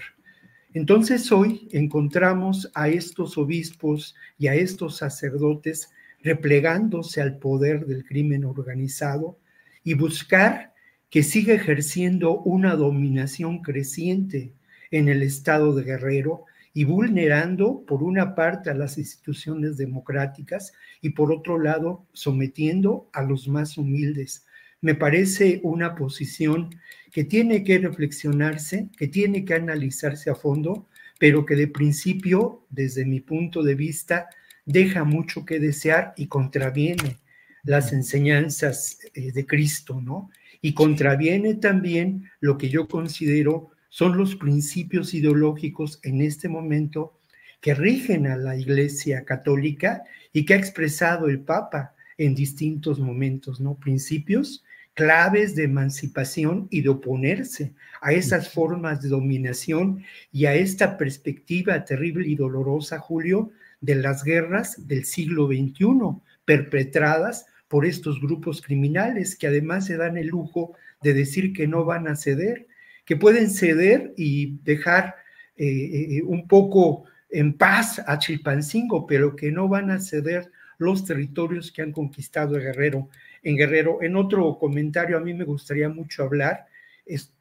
Entonces 0.74 1.32
hoy 1.32 1.68
encontramos 1.72 2.70
a 2.74 2.88
estos 2.88 3.38
obispos 3.38 4.14
y 4.38 4.48
a 4.48 4.54
estos 4.54 4.98
sacerdotes 4.98 5.90
replegándose 6.22 7.22
al 7.22 7.38
poder 7.38 7.86
del 7.86 8.04
crimen 8.04 8.44
organizado 8.44 9.38
y 9.82 9.94
buscar 9.94 10.74
que 11.16 11.22
siga 11.22 11.54
ejerciendo 11.54 12.40
una 12.42 12.76
dominación 12.76 13.62
creciente 13.62 14.52
en 14.90 15.08
el 15.08 15.22
estado 15.22 15.74
de 15.74 15.82
Guerrero 15.82 16.44
y 16.74 16.84
vulnerando 16.84 17.86
por 17.86 18.02
una 18.02 18.34
parte 18.34 18.68
a 18.68 18.74
las 18.74 18.98
instituciones 18.98 19.78
democráticas 19.78 20.74
y 21.00 21.08
por 21.08 21.32
otro 21.32 21.58
lado 21.58 22.04
sometiendo 22.12 23.08
a 23.14 23.22
los 23.22 23.48
más 23.48 23.78
humildes. 23.78 24.44
Me 24.82 24.94
parece 24.94 25.60
una 25.62 25.94
posición 25.94 26.68
que 27.10 27.24
tiene 27.24 27.64
que 27.64 27.78
reflexionarse, 27.78 28.90
que 28.98 29.08
tiene 29.08 29.46
que 29.46 29.54
analizarse 29.54 30.28
a 30.28 30.34
fondo, 30.34 30.86
pero 31.18 31.46
que 31.46 31.54
de 31.54 31.68
principio, 31.68 32.66
desde 32.68 33.06
mi 33.06 33.20
punto 33.20 33.62
de 33.62 33.74
vista, 33.74 34.28
deja 34.66 35.04
mucho 35.04 35.46
que 35.46 35.60
desear 35.60 36.12
y 36.18 36.26
contraviene 36.26 37.16
las 37.64 37.94
enseñanzas 37.94 38.98
eh, 39.14 39.32
de 39.32 39.46
Cristo, 39.46 39.98
¿no? 40.02 40.30
Y 40.66 40.74
contraviene 40.74 41.54
también 41.54 42.28
lo 42.40 42.58
que 42.58 42.68
yo 42.68 42.88
considero 42.88 43.70
son 43.88 44.18
los 44.18 44.34
principios 44.34 45.14
ideológicos 45.14 46.00
en 46.02 46.20
este 46.20 46.48
momento 46.48 47.20
que 47.60 47.72
rigen 47.72 48.26
a 48.26 48.36
la 48.36 48.56
Iglesia 48.56 49.24
Católica 49.24 50.02
y 50.32 50.44
que 50.44 50.54
ha 50.54 50.56
expresado 50.56 51.28
el 51.28 51.38
Papa 51.38 51.94
en 52.18 52.34
distintos 52.34 52.98
momentos, 52.98 53.60
¿no? 53.60 53.76
Principios 53.76 54.64
claves 54.94 55.54
de 55.54 55.62
emancipación 55.62 56.66
y 56.72 56.80
de 56.80 56.88
oponerse 56.88 57.72
a 58.00 58.12
esas 58.12 58.52
formas 58.52 59.00
de 59.00 59.08
dominación 59.08 60.02
y 60.32 60.46
a 60.46 60.56
esta 60.56 60.98
perspectiva 60.98 61.84
terrible 61.84 62.26
y 62.26 62.34
dolorosa, 62.34 62.98
Julio, 62.98 63.52
de 63.80 63.94
las 63.94 64.24
guerras 64.24 64.88
del 64.88 65.04
siglo 65.04 65.46
XXI, 65.46 65.86
perpetradas 66.44 67.46
por 67.68 67.86
estos 67.86 68.20
grupos 68.20 68.62
criminales 68.62 69.36
que 69.36 69.46
además 69.46 69.86
se 69.86 69.96
dan 69.96 70.16
el 70.16 70.28
lujo 70.28 70.74
de 71.02 71.14
decir 71.14 71.52
que 71.52 71.66
no 71.66 71.84
van 71.84 72.08
a 72.08 72.16
ceder, 72.16 72.66
que 73.04 73.16
pueden 73.16 73.50
ceder 73.50 74.12
y 74.16 74.58
dejar 74.62 75.16
eh, 75.56 76.18
eh, 76.18 76.22
un 76.22 76.46
poco 76.46 77.04
en 77.30 77.54
paz 77.54 78.02
a 78.06 78.18
Chilpancingo, 78.18 79.06
pero 79.06 79.34
que 79.34 79.50
no 79.50 79.68
van 79.68 79.90
a 79.90 80.00
ceder 80.00 80.50
los 80.78 81.04
territorios 81.04 81.72
que 81.72 81.82
han 81.82 81.92
conquistado 81.92 82.56
el 82.56 82.62
Guerrero 82.62 83.08
en 83.42 83.56
Guerrero. 83.56 84.02
En 84.02 84.16
otro 84.16 84.58
comentario, 84.58 85.16
a 85.16 85.20
mí 85.20 85.34
me 85.34 85.44
gustaría 85.44 85.88
mucho 85.88 86.22
hablar, 86.22 86.66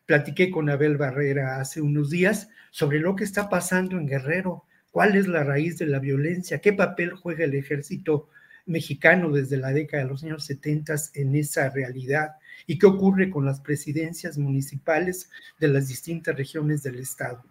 platiqué 0.05 0.51
con 0.51 0.69
Abel 0.69 0.97
Barrera 0.97 1.59
hace 1.59 1.81
unos 1.81 2.09
días 2.09 2.49
sobre 2.71 2.99
lo 2.99 3.15
que 3.15 3.23
está 3.23 3.49
pasando 3.49 3.97
en 3.97 4.07
Guerrero, 4.07 4.65
cuál 4.91 5.15
es 5.15 5.27
la 5.27 5.43
raíz 5.43 5.77
de 5.77 5.87
la 5.87 5.99
violencia, 5.99 6.59
qué 6.59 6.73
papel 6.73 7.13
juega 7.13 7.45
el 7.45 7.55
ejército 7.55 8.29
mexicano 8.65 9.31
desde 9.31 9.57
la 9.57 9.71
década 9.71 10.03
de 10.03 10.09
los 10.09 10.23
años 10.23 10.45
70 10.45 10.95
en 11.15 11.35
esa 11.35 11.69
realidad 11.69 12.31
y 12.67 12.77
qué 12.77 12.85
ocurre 12.85 13.29
con 13.29 13.45
las 13.45 13.61
presidencias 13.61 14.37
municipales 14.37 15.29
de 15.59 15.67
las 15.67 15.87
distintas 15.87 16.35
regiones 16.35 16.83
del 16.83 16.99
estado. 16.99 17.43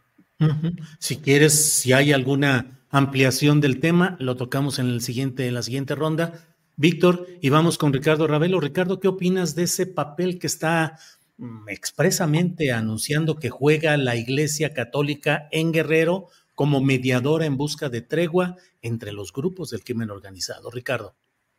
Si 0.98 1.16
quieres, 1.16 1.54
si 1.54 1.92
hay 1.92 2.12
alguna 2.12 2.80
ampliación 2.90 3.60
del 3.60 3.80
tema, 3.80 4.16
lo 4.18 4.36
tocamos 4.36 4.78
en 4.78 4.86
en 4.86 5.54
la 5.54 5.62
siguiente 5.62 5.94
ronda. 5.94 6.44
Víctor, 6.76 7.26
y 7.40 7.50
vamos 7.50 7.78
con 7.78 7.92
Ricardo 7.92 8.26
Ravelo. 8.26 8.60
Ricardo, 8.60 8.98
¿qué 8.98 9.08
opinas 9.08 9.54
de 9.54 9.62
ese 9.62 9.86
papel 9.86 10.38
que 10.38 10.48
está 10.48 10.98
mm, 11.38 11.68
expresamente 11.68 12.72
anunciando 12.72 13.36
que 13.36 13.48
juega 13.48 13.96
la 13.96 14.16
Iglesia 14.16 14.74
Católica 14.74 15.48
en 15.52 15.72
Guerrero 15.72 16.28
como 16.54 16.80
mediadora 16.80 17.46
en 17.46 17.56
busca 17.56 17.88
de 17.88 18.02
tregua 18.02 18.56
entre 18.82 19.12
los 19.12 19.32
grupos 19.32 19.70
del 19.70 19.84
crimen 19.84 20.10
organizado? 20.10 20.70
Ricardo. 20.70 21.14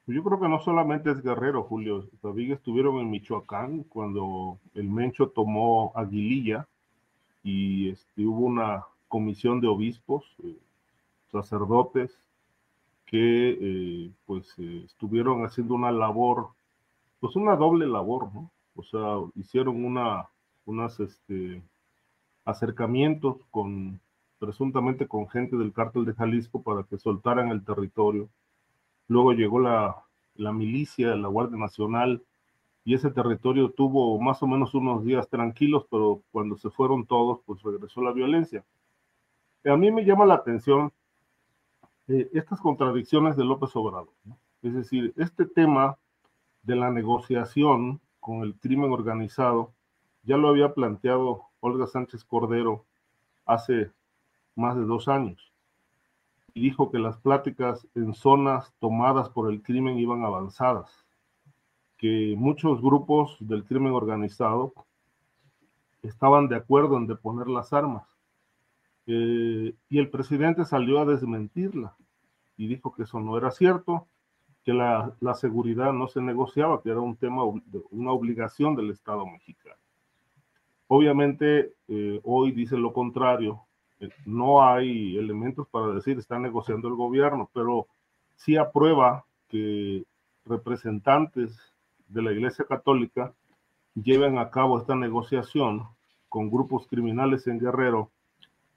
Yo 0.08 0.24
creo 0.24 0.40
que 0.40 0.48
no 0.48 0.60
solamente 0.62 1.10
es 1.12 1.24
Guerrero, 1.24 1.64
Julio. 1.64 2.08
También 2.22 2.52
estuvieron 2.52 3.00
en 3.00 3.10
Michoacán 3.10 3.84
cuando 3.84 4.60
el 4.76 4.88
Mencho 4.88 5.30
tomó 5.30 5.92
Aguililla 5.96 6.68
y 7.44 7.90
este, 7.90 8.26
hubo 8.26 8.46
una 8.46 8.86
comisión 9.08 9.62
de 9.62 9.68
obispos, 9.68 10.24
eh, 10.44 10.56
sacerdotes, 11.32 12.12
que 13.08 13.58
eh, 13.60 14.12
pues 14.26 14.54
eh, 14.60 14.84
estuvieron 14.86 15.44
haciendo 15.44 15.74
una 15.74 15.92
labor, 15.92 16.50
pues 17.20 17.36
una 17.36 17.56
doble 17.56 17.88
labor, 17.88 18.32
¿no? 18.34 18.52
O 18.76 18.84
sea, 18.84 19.18
hicieron 19.36 19.84
una, 19.86 20.28
unas, 20.66 21.00
este, 21.00 21.64
acercamientos 22.46 23.38
con, 23.50 24.00
presuntamente 24.46 25.08
con 25.08 25.28
gente 25.28 25.58
del 25.58 25.74
cártel 25.74 26.06
de 26.06 26.14
Jalisco 26.14 26.62
para 26.62 26.84
que 26.84 26.98
soltaran 26.98 27.50
el 27.50 27.66
territorio. 27.66 28.30
Luego 29.08 29.34
llegó 29.34 29.60
la, 29.60 29.96
la 30.36 30.54
milicia, 30.54 31.16
la 31.16 31.28
Guardia 31.28 31.58
Nacional, 31.58 32.22
y 32.84 32.94
ese 32.94 33.10
territorio 33.10 33.72
tuvo 33.72 34.20
más 34.22 34.44
o 34.44 34.48
menos 34.48 34.76
unos 34.76 35.04
días 35.04 35.28
tranquilos, 35.30 35.88
pero 35.90 36.22
cuando 36.32 36.56
se 36.56 36.70
fueron 36.70 37.08
todos, 37.08 37.40
pues 37.46 37.64
regresó 37.64 38.02
la 38.02 38.12
violencia. 38.12 38.64
A 39.66 39.76
mí 39.76 39.92
me 39.92 40.06
llama 40.06 40.28
la 40.28 40.36
atención 40.36 40.92
eh, 42.08 42.30
estas 42.34 42.62
contradicciones 42.62 43.36
de 43.36 43.44
López 43.44 43.76
Obrador. 43.76 44.14
Es 44.62 44.76
decir, 44.76 45.14
este 45.18 45.46
tema 45.46 45.98
de 46.62 46.76
la 46.76 46.92
negociación 46.92 48.00
con 48.20 48.44
el 48.44 48.54
crimen 48.54 48.92
organizado 48.92 49.72
ya 50.22 50.38
lo 50.38 50.50
había 50.50 50.74
planteado 50.74 51.46
Olga 51.60 51.88
Sánchez 51.88 52.24
Cordero 52.24 52.86
hace 53.46 53.92
más 54.56 54.76
de 54.76 54.86
dos 54.86 55.08
años 55.08 55.52
y 56.56 56.62
dijo 56.62 56.90
que 56.90 57.00
las 57.00 57.18
pláticas 57.18 57.86
en 57.96 58.14
zonas 58.14 58.74
tomadas 58.80 59.30
por 59.30 59.52
el 59.52 59.62
crimen 59.62 60.00
iban 60.00 60.24
avanzadas, 60.24 61.06
que 61.98 62.34
muchos 62.38 62.82
grupos 62.82 63.36
del 63.42 63.66
crimen 63.66 63.92
organizado 63.92 64.74
estaban 66.02 66.48
de 66.48 66.56
acuerdo 66.56 66.98
en 66.98 67.08
deponer 67.08 67.48
las 67.48 67.74
armas 67.74 68.08
eh, 69.06 69.76
y 69.90 70.00
el 70.00 70.10
presidente 70.10 70.64
salió 70.64 71.00
a 71.02 71.06
desmentirla 71.06 71.96
y 72.58 72.68
dijo 72.68 72.94
que 72.94 73.04
eso 73.04 73.20
no 73.20 73.38
era 73.38 73.52
cierto, 73.52 74.08
que 74.64 74.74
la, 74.74 75.14
la 75.20 75.34
seguridad 75.36 75.92
no 75.92 76.08
se 76.08 76.22
negociaba, 76.22 76.82
que 76.82 76.90
era 76.90 77.02
un 77.02 77.18
tema, 77.18 77.44
una 77.92 78.12
obligación 78.12 78.76
del 78.76 78.92
Estado 78.92 79.26
mexicano. 79.26 79.76
Obviamente, 80.88 81.74
eh, 81.90 82.22
hoy 82.24 82.52
dice 82.54 82.78
lo 82.78 82.94
contrario, 82.94 83.66
no 84.26 84.64
hay 84.64 85.18
elementos 85.18 85.68
para 85.68 85.88
decir 85.88 86.18
está 86.18 86.40
negociando 86.40 86.88
el 86.88 86.96
gobierno, 86.96 87.50
pero 87.54 87.88
sí 88.36 88.58
aprueba 88.58 89.26
que 89.48 90.04
representantes 90.46 91.58
de 92.08 92.22
la 92.22 92.32
Iglesia 92.32 92.66
Católica 92.66 93.34
lleven 93.96 94.38
a 94.38 94.50
cabo 94.50 94.78
esta 94.78 94.96
negociación 94.96 95.88
con 96.30 96.52
grupos 96.52 96.88
criminales 96.88 97.48
en 97.48 97.60
Guerrero 97.60 98.12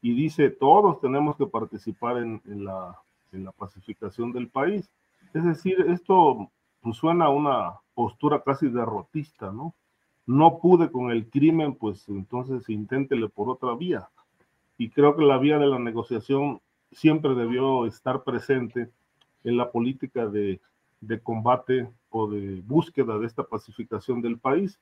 y 0.00 0.14
dice 0.14 0.50
todos 0.50 1.00
tenemos 1.00 1.36
que 1.36 1.46
participar 1.46 2.18
en, 2.18 2.40
la, 2.64 2.96
en 3.32 3.44
la, 3.44 3.52
pacificación 3.52 4.32
del 4.32 4.48
país. 4.48 4.90
Es 5.34 5.44
decir, 5.44 5.80
esto 5.88 6.50
suena 6.92 7.26
a 7.26 7.30
una 7.30 7.80
postura 7.94 8.42
casi 8.42 8.68
derrotista, 8.68 9.52
¿no? 9.52 9.74
No 10.24 10.58
pude 10.58 10.90
con 10.90 11.10
el 11.10 11.28
crimen, 11.28 11.74
pues 11.74 12.08
entonces 12.08 12.68
inténtele 12.68 13.28
por 13.28 13.48
otra 13.48 13.74
vía. 13.74 14.08
Y 14.78 14.90
creo 14.90 15.16
que 15.16 15.24
la 15.24 15.38
vía 15.38 15.58
de 15.58 15.66
la 15.66 15.78
negociación 15.78 16.60
siempre 16.92 17.34
debió 17.34 17.84
estar 17.84 18.22
presente 18.22 18.90
en 19.44 19.56
la 19.56 19.70
política 19.70 20.26
de, 20.26 20.60
de 21.00 21.20
combate 21.20 21.90
o 22.10 22.28
de 22.28 22.62
búsqueda 22.62 23.18
de 23.18 23.26
esta 23.26 23.42
pacificación 23.42 24.22
del 24.22 24.38
país. 24.38 24.78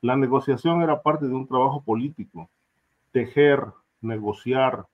La 0.00 0.16
negociación 0.16 0.82
era 0.82 1.02
parte 1.02 1.26
de 1.26 1.34
un 1.34 1.46
trabajo 1.46 1.82
político, 1.82 2.48
tejer, 3.12 3.66
negociar, 4.00 4.86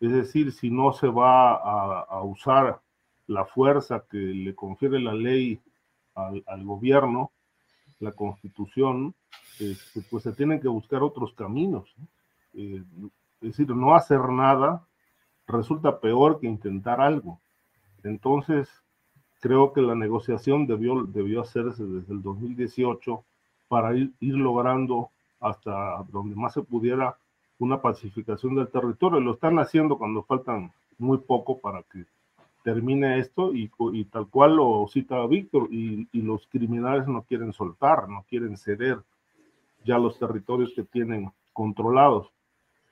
es 0.00 0.12
decir, 0.12 0.52
si 0.52 0.70
no 0.70 0.92
se 0.92 1.08
va 1.08 1.54
a, 1.54 2.22
usar 2.22 2.80
la 3.26 3.44
fuerza 3.44 4.04
que 4.10 4.16
le 4.16 4.54
confiere 4.54 5.00
la 5.00 5.12
ley 5.12 5.60
al, 6.14 6.64
gobierno, 6.64 7.30
la 8.00 8.12
constitución, 8.12 9.14
este, 9.58 10.02
pues 10.08 10.22
se 10.22 10.32
tienen 10.32 10.60
que 10.60 10.68
buscar 10.68 11.02
otros 11.02 11.32
caminos. 11.34 11.94
Eh, 12.54 12.82
es 13.40 13.56
decir, 13.56 13.68
no 13.74 13.94
hacer 13.94 14.20
nada 14.28 14.82
resulta 15.46 16.00
peor 16.00 16.40
que 16.40 16.46
intentar 16.46 17.00
algo. 17.00 17.40
Entonces, 18.02 18.68
creo 19.40 19.72
que 19.72 19.80
la 19.80 19.94
negociación 19.94 20.66
debió, 20.66 21.04
debió 21.04 21.42
hacerse 21.42 21.84
desde 21.84 22.12
el 22.12 22.22
2018 22.22 23.24
para 23.68 23.94
ir, 23.94 24.12
ir 24.20 24.34
logrando 24.34 25.10
hasta 25.40 26.02
donde 26.10 26.34
más 26.34 26.54
se 26.54 26.62
pudiera 26.62 27.16
una 27.58 27.80
pacificación 27.80 28.54
del 28.54 28.68
territorio. 28.68 29.20
Lo 29.20 29.34
están 29.34 29.58
haciendo 29.58 29.98
cuando 29.98 30.22
faltan 30.22 30.72
muy 30.98 31.18
poco 31.18 31.58
para 31.58 31.82
que 31.82 32.04
termine 32.62 33.18
esto 33.18 33.54
y, 33.54 33.70
y 33.92 34.04
tal 34.04 34.26
cual 34.28 34.56
lo 34.56 34.86
cita 34.88 35.24
Víctor, 35.26 35.68
y, 35.70 36.08
y, 36.12 36.22
los 36.22 36.46
criminales 36.48 37.06
no 37.06 37.22
quieren 37.22 37.52
soltar, 37.52 38.08
no 38.08 38.24
quieren 38.28 38.56
ceder 38.56 38.98
ya 39.84 39.96
los 39.98 40.18
territorios 40.18 40.72
que 40.74 40.82
tienen 40.82 41.30
controlados. 41.52 42.28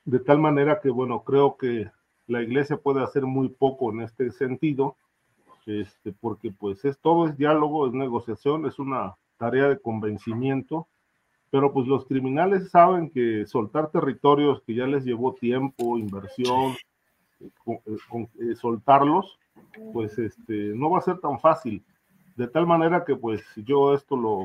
De 0.06 0.18
tal 0.20 0.38
manera 0.38 0.80
que, 0.80 0.88
bueno, 0.88 1.22
creo 1.22 1.56
que 1.58 1.90
la 2.26 2.42
iglesia 2.42 2.78
puede 2.78 3.02
hacer 3.02 3.24
muy 3.24 3.50
poco 3.50 3.92
en 3.92 4.00
este 4.00 4.30
sentido, 4.30 4.96
este, 5.66 6.12
porque 6.12 6.50
pues 6.50 6.84
es 6.84 6.98
todo 6.98 7.26
es 7.26 7.36
diálogo, 7.36 7.86
es 7.86 7.92
negociación, 7.92 8.64
es 8.66 8.78
una 8.78 9.16
tarea 9.36 9.68
de 9.68 9.78
convencimiento 9.78 10.88
pero 11.50 11.72
pues 11.72 11.86
los 11.86 12.04
criminales 12.06 12.70
saben 12.70 13.10
que 13.10 13.46
soltar 13.46 13.90
territorios 13.90 14.62
que 14.62 14.74
ya 14.74 14.86
les 14.86 15.04
llevó 15.04 15.34
tiempo, 15.34 15.98
inversión, 15.98 16.74
eh, 17.40 17.50
eh, 18.40 18.54
soltarlos, 18.56 19.38
pues 19.92 20.18
este, 20.18 20.72
no 20.74 20.90
va 20.90 20.98
a 20.98 21.02
ser 21.02 21.18
tan 21.18 21.38
fácil. 21.38 21.84
De 22.36 22.48
tal 22.48 22.66
manera 22.66 23.04
que 23.04 23.16
pues 23.16 23.42
yo 23.56 23.94
esto 23.94 24.16
lo, 24.16 24.44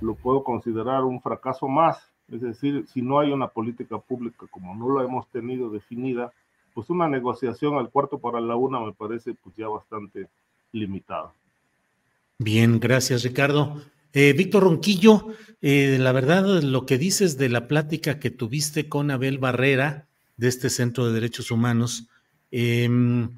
lo 0.00 0.14
puedo 0.16 0.42
considerar 0.42 1.04
un 1.04 1.20
fracaso 1.20 1.68
más. 1.68 2.12
Es 2.32 2.40
decir, 2.40 2.84
si 2.92 3.02
no 3.02 3.20
hay 3.20 3.32
una 3.32 3.48
política 3.48 3.98
pública 3.98 4.46
como 4.50 4.74
no 4.74 4.98
la 4.98 5.04
hemos 5.04 5.26
tenido 5.28 5.70
definida, 5.70 6.32
pues 6.74 6.90
una 6.90 7.08
negociación 7.08 7.76
al 7.76 7.90
cuarto 7.90 8.18
para 8.18 8.40
la 8.40 8.54
una 8.56 8.80
me 8.80 8.92
parece 8.92 9.34
pues 9.34 9.56
ya 9.56 9.68
bastante 9.68 10.28
limitada. 10.72 11.32
Bien, 12.38 12.78
gracias 12.78 13.22
Ricardo. 13.22 13.82
Eh, 14.12 14.32
Víctor 14.32 14.62
Ronquillo, 14.64 15.28
eh, 15.60 15.96
la 15.98 16.12
verdad, 16.12 16.62
lo 16.62 16.86
que 16.86 16.98
dices 16.98 17.36
de 17.36 17.48
la 17.48 17.66
plática 17.66 18.18
que 18.18 18.30
tuviste 18.30 18.88
con 18.88 19.10
Abel 19.10 19.38
Barrera 19.38 20.06
de 20.36 20.48
este 20.48 20.70
Centro 20.70 21.06
de 21.06 21.14
Derechos 21.14 21.50
Humanos, 21.50 22.08
em, 22.50 23.28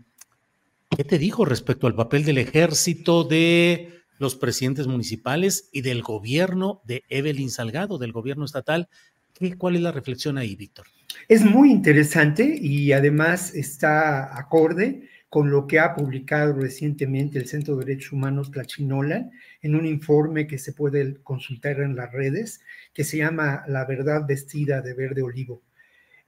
¿qué 0.96 1.04
te 1.04 1.18
dijo 1.18 1.44
respecto 1.44 1.86
al 1.86 1.94
papel 1.94 2.24
del 2.24 2.38
ejército, 2.38 3.24
de 3.24 3.99
los 4.20 4.36
presidentes 4.36 4.86
municipales 4.86 5.70
y 5.72 5.80
del 5.80 6.02
gobierno 6.02 6.82
de 6.84 7.02
Evelyn 7.08 7.50
Salgado, 7.50 7.98
del 7.98 8.12
gobierno 8.12 8.44
estatal? 8.44 8.88
¿Qué, 9.32 9.56
¿Cuál 9.56 9.76
es 9.76 9.82
la 9.82 9.92
reflexión 9.92 10.36
ahí, 10.36 10.54
Víctor? 10.54 10.86
Es 11.26 11.42
muy 11.42 11.70
interesante 11.70 12.58
y 12.60 12.92
además 12.92 13.54
está 13.54 14.38
acorde 14.38 15.08
con 15.30 15.50
lo 15.50 15.66
que 15.66 15.78
ha 15.78 15.94
publicado 15.94 16.52
recientemente 16.52 17.38
el 17.38 17.46
Centro 17.46 17.76
de 17.76 17.86
Derechos 17.86 18.12
Humanos 18.12 18.50
Tlachinola 18.50 19.30
en 19.62 19.74
un 19.74 19.86
informe 19.86 20.46
que 20.46 20.58
se 20.58 20.74
puede 20.74 21.16
consultar 21.22 21.80
en 21.80 21.96
las 21.96 22.12
redes, 22.12 22.60
que 22.92 23.04
se 23.04 23.16
llama 23.16 23.64
La 23.68 23.86
verdad 23.86 24.26
vestida 24.28 24.82
de 24.82 24.92
verde 24.92 25.22
olivo. 25.22 25.62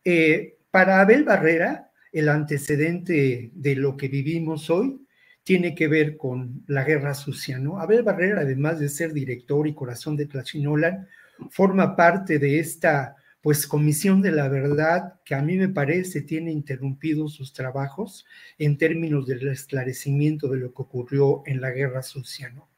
Eh, 0.03 0.57
para 0.71 1.03
Abel 1.03 1.25
Barrera, 1.25 1.91
el 2.11 2.31
antecedente 2.31 3.51
de 3.53 3.77
lo 3.77 3.99
que 3.99 4.09
vivimos 4.09 4.71
hoy 4.71 4.99
tiene 5.45 5.75
que 5.75 5.89
ver 5.89 6.17
con 6.17 6.63
la 6.67 6.85
guerra 6.85 7.15
sucia, 7.15 7.59
¿no? 7.59 7.79
Abel 7.79 8.03
Barrera, 8.03 8.43
además 8.43 8.79
de 8.79 8.89
ser 8.89 9.13
director 9.13 9.67
y 9.67 9.75
corazón 9.75 10.17
de 10.17 10.27
Tlachinolan, 10.27 11.09
forma 11.51 11.97
parte 11.97 12.39
de 12.39 12.61
esta 12.61 13.17
pues 13.41 13.67
Comisión 13.67 14.23
de 14.23 14.31
la 14.31 14.49
Verdad, 14.49 15.15
que 15.25 15.35
a 15.35 15.43
mí 15.43 15.57
me 15.57 15.69
parece 15.69 16.23
tiene 16.23 16.53
interrumpidos 16.53 17.35
sus 17.35 17.53
trabajos 17.53 18.25
en 18.57 18.79
términos 18.79 19.27
del 19.27 19.49
esclarecimiento 19.49 20.47
de 20.49 20.59
lo 20.59 20.73
que 20.73 20.83
ocurrió 20.83 21.43
en 21.47 21.61
la 21.61 21.71
Guerra 21.71 22.03
Sucia. 22.03 22.51
¿no? 22.51 22.71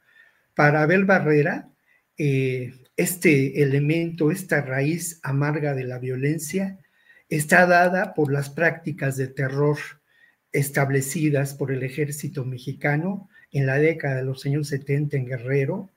Para 0.55 0.83
Abel 0.83 1.05
Barrera, 1.05 1.69
eh, 2.17 2.73
este 2.97 3.63
elemento, 3.63 4.31
esta 4.31 4.63
raíz 4.63 5.21
amarga 5.23 5.75
de 5.75 5.85
la 5.85 5.99
violencia, 5.99 6.79
está 7.29 7.67
dada 7.67 8.15
por 8.15 8.33
las 8.33 8.49
prácticas 8.49 9.19
de 9.19 9.29
terror 9.29 9.77
establecidas 10.55 11.53
por 11.53 11.73
el 11.73 11.83
ejército 11.83 12.45
mexicano 12.47 13.29
en 13.53 13.67
la 13.67 13.79
década 13.79 14.17
de 14.17 14.25
los 14.25 14.47
años 14.47 14.69
70 14.69 15.17
en 15.17 15.27
Guerrero 15.27 15.91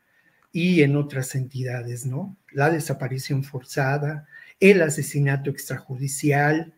y 0.52 0.82
en 0.82 0.96
otras 0.96 1.36
entidades, 1.36 2.06
¿no? 2.06 2.36
La 2.52 2.70
desaparición 2.70 3.44
forzada, 3.44 4.28
el 4.60 4.82
asesinato 4.82 5.52
extrajudicial, 5.52 6.74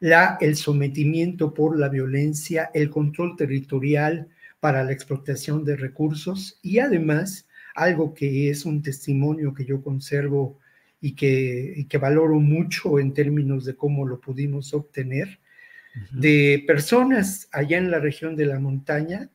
la, 0.00 0.38
el 0.40 0.56
sometimiento 0.56 1.52
por 1.52 1.78
la 1.78 1.88
violencia, 1.88 2.70
el 2.72 2.88
control 2.88 3.36
territorial 3.36 4.28
para 4.58 4.82
la 4.82 4.92
explotación 4.92 5.64
de 5.64 5.76
recursos 5.76 6.58
y 6.62 6.78
además 6.78 7.46
algo 7.74 8.14
que 8.14 8.48
es 8.48 8.64
un 8.64 8.82
testimonio 8.82 9.52
que 9.52 9.66
yo 9.66 9.82
conservo 9.82 10.58
y 11.00 11.12
que, 11.12 11.86
que 11.88 11.98
valoro 11.98 12.40
mucho 12.40 12.98
en 12.98 13.12
términos 13.12 13.64
de 13.66 13.76
cómo 13.76 14.06
lo 14.06 14.18
pudimos 14.18 14.72
obtener, 14.72 15.38
de 16.10 16.64
personas 16.66 17.48
allá 17.52 17.78
en 17.78 17.90
la 17.90 17.98
región 17.98 18.36
de 18.36 18.46
la 18.46 18.58
montaña, 18.58 19.30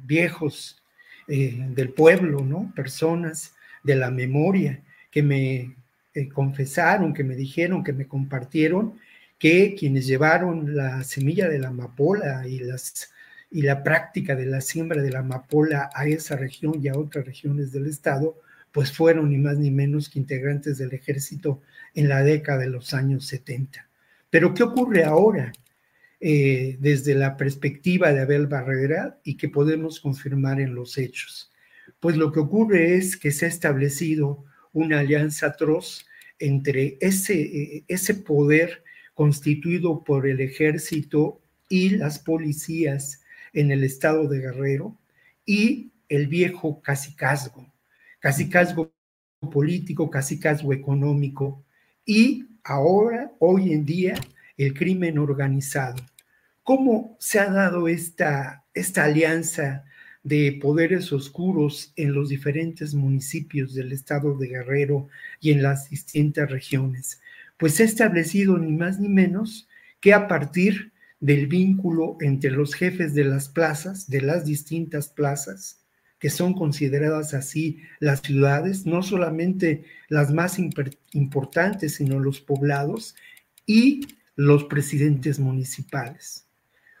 viejos 0.00 0.82
eh, 1.28 1.66
del 1.70 1.90
pueblo, 1.90 2.44
¿no? 2.44 2.72
Personas 2.74 3.54
de 3.82 3.96
la 3.96 4.10
memoria 4.10 4.82
que 5.10 5.22
me 5.22 5.76
eh, 6.14 6.28
confesaron, 6.28 7.12
que 7.12 7.24
me 7.24 7.36
dijeron, 7.36 7.84
que 7.84 7.92
me 7.92 8.06
compartieron, 8.06 8.94
que 9.38 9.74
quienes 9.78 10.06
llevaron 10.06 10.74
la 10.74 11.04
semilla 11.04 11.48
de 11.48 11.58
la 11.58 11.68
amapola 11.68 12.46
y, 12.48 12.58
las, 12.60 13.12
y 13.50 13.62
la 13.62 13.82
práctica 13.82 14.34
de 14.34 14.46
la 14.46 14.60
siembra 14.60 15.02
de 15.02 15.10
la 15.10 15.20
amapola 15.20 15.90
a 15.94 16.06
esa 16.06 16.36
región 16.36 16.74
y 16.82 16.88
a 16.88 16.98
otras 16.98 17.24
regiones 17.24 17.72
del 17.72 17.86
estado, 17.86 18.36
pues 18.72 18.92
fueron 18.92 19.30
ni 19.30 19.38
más 19.38 19.58
ni 19.58 19.70
menos 19.70 20.08
que 20.08 20.18
integrantes 20.18 20.78
del 20.78 20.92
ejército 20.92 21.60
en 21.94 22.08
la 22.08 22.22
década 22.22 22.60
de 22.60 22.70
los 22.70 22.94
años 22.94 23.26
70. 23.26 23.88
Pero 24.30 24.54
¿qué 24.54 24.62
ocurre 24.62 25.04
ahora 25.04 25.52
eh, 26.20 26.76
desde 26.80 27.14
la 27.14 27.36
perspectiva 27.36 28.12
de 28.12 28.20
Abel 28.20 28.46
Barrera 28.46 29.18
y 29.24 29.36
que 29.36 29.48
podemos 29.48 30.00
confirmar 30.00 30.60
en 30.60 30.74
los 30.74 30.98
hechos? 30.98 31.52
Pues 32.00 32.16
lo 32.16 32.32
que 32.32 32.40
ocurre 32.40 32.96
es 32.96 33.16
que 33.16 33.30
se 33.30 33.46
ha 33.46 33.48
establecido 33.48 34.44
una 34.72 35.00
alianza 35.00 35.46
atroz 35.46 36.06
entre 36.38 36.98
ese, 37.00 37.84
ese 37.88 38.14
poder 38.14 38.84
constituido 39.14 40.04
por 40.04 40.28
el 40.28 40.40
ejército 40.40 41.40
y 41.68 41.90
las 41.90 42.20
policías 42.20 43.20
en 43.52 43.72
el 43.72 43.82
estado 43.82 44.28
de 44.28 44.38
Guerrero 44.38 44.96
y 45.44 45.90
el 46.08 46.28
viejo 46.28 46.80
casicazgo, 46.82 47.66
casicazgo 48.20 48.92
político, 49.52 50.10
casicazgo 50.10 50.72
económico 50.72 51.64
y 52.04 52.46
ahora, 52.64 53.32
hoy 53.38 53.72
en 53.72 53.84
día, 53.84 54.14
el 54.58 54.74
crimen 54.74 55.18
organizado. 55.18 56.04
¿Cómo 56.62 57.16
se 57.18 57.38
ha 57.38 57.50
dado 57.50 57.88
esta, 57.88 58.64
esta 58.74 59.04
alianza 59.04 59.84
de 60.22 60.58
poderes 60.60 61.12
oscuros 61.12 61.92
en 61.96 62.12
los 62.12 62.28
diferentes 62.28 62.92
municipios 62.92 63.74
del 63.74 63.92
estado 63.92 64.36
de 64.36 64.48
Guerrero 64.48 65.08
y 65.40 65.52
en 65.52 65.62
las 65.62 65.88
distintas 65.88 66.50
regiones, 66.50 67.20
pues 67.56 67.74
se 67.74 67.84
ha 67.84 67.86
establecido 67.86 68.58
ni 68.58 68.72
más 68.72 69.00
ni 69.00 69.08
menos 69.08 69.68
que 70.00 70.12
a 70.12 70.28
partir 70.28 70.92
del 71.20 71.46
vínculo 71.46 72.16
entre 72.20 72.50
los 72.50 72.74
jefes 72.74 73.14
de 73.14 73.24
las 73.24 73.48
plazas, 73.48 74.08
de 74.10 74.20
las 74.20 74.44
distintas 74.44 75.08
plazas, 75.08 75.80
que 76.18 76.30
son 76.30 76.52
consideradas 76.52 77.32
así 77.32 77.80
las 77.98 78.20
ciudades, 78.20 78.86
no 78.86 79.02
solamente 79.02 79.84
las 80.08 80.30
más 80.30 80.58
importantes, 81.12 81.94
sino 81.94 82.20
los 82.20 82.40
poblados 82.40 83.14
y 83.66 84.06
los 84.38 84.62
presidentes 84.64 85.40
municipales. 85.40 86.46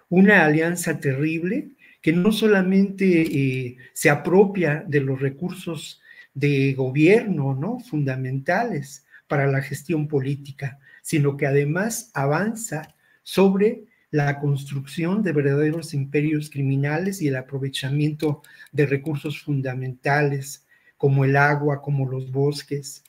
Una 0.08 0.44
alianza 0.44 0.98
terrible 0.98 1.70
que 2.02 2.12
no 2.12 2.32
solamente 2.32 3.22
eh, 3.22 3.76
se 3.92 4.10
apropia 4.10 4.84
de 4.88 5.00
los 5.00 5.20
recursos 5.20 6.00
de 6.34 6.72
gobierno, 6.72 7.54
¿no? 7.54 7.78
Fundamentales 7.78 9.06
para 9.28 9.46
la 9.46 9.62
gestión 9.62 10.08
política, 10.08 10.80
sino 11.00 11.36
que 11.36 11.46
además 11.46 12.10
avanza 12.12 12.96
sobre 13.22 13.84
la 14.10 14.40
construcción 14.40 15.22
de 15.22 15.32
verdaderos 15.32 15.94
imperios 15.94 16.50
criminales 16.50 17.22
y 17.22 17.28
el 17.28 17.36
aprovechamiento 17.36 18.42
de 18.72 18.86
recursos 18.86 19.40
fundamentales 19.40 20.66
como 20.96 21.24
el 21.24 21.36
agua, 21.36 21.82
como 21.82 22.10
los 22.10 22.32
bosques. 22.32 23.04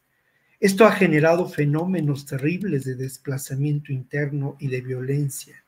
Esto 0.60 0.86
ha 0.86 0.92
generado 0.92 1.48
fenómenos 1.48 2.26
terribles 2.26 2.84
de 2.84 2.96
desplazamiento 2.96 3.94
interno 3.94 4.58
y 4.60 4.68
de 4.68 4.82
violencia. 4.82 5.64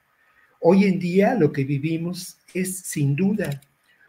Hoy 0.59 0.83
en 0.83 0.99
día 0.99 1.33
lo 1.33 1.53
que 1.53 1.63
vivimos 1.63 2.39
es 2.53 2.79
sin 2.79 3.15
duda 3.15 3.61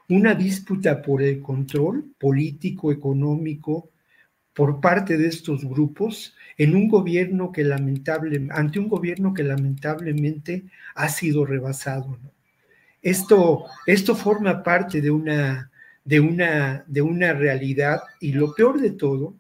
una 0.08 0.34
disputa 0.34 1.00
por 1.00 1.22
el 1.22 1.40
control 1.40 2.12
político, 2.18 2.90
económico, 2.90 3.90
por 4.54 4.80
parte 4.80 5.16
de 5.16 5.28
estos 5.28 5.64
grupos 5.64 6.34
en 6.58 6.74
un 6.74 6.88
gobierno 6.88 7.52
que 7.52 7.62
ante 8.50 8.80
un 8.80 8.88
gobierno 8.88 9.32
que 9.32 9.44
lamentablemente 9.44 10.64
ha 10.96 11.08
sido 11.08 11.46
rebasado. 11.46 12.18
Esto, 13.00 13.66
esto 13.86 14.16
forma 14.16 14.64
parte 14.64 15.00
de 15.00 15.12
una, 15.12 15.70
de, 16.04 16.18
una, 16.18 16.84
de 16.88 17.02
una 17.02 17.34
realidad 17.34 18.00
y 18.20 18.32
lo 18.32 18.52
peor 18.52 18.80
de 18.80 18.90
todo 18.90 19.34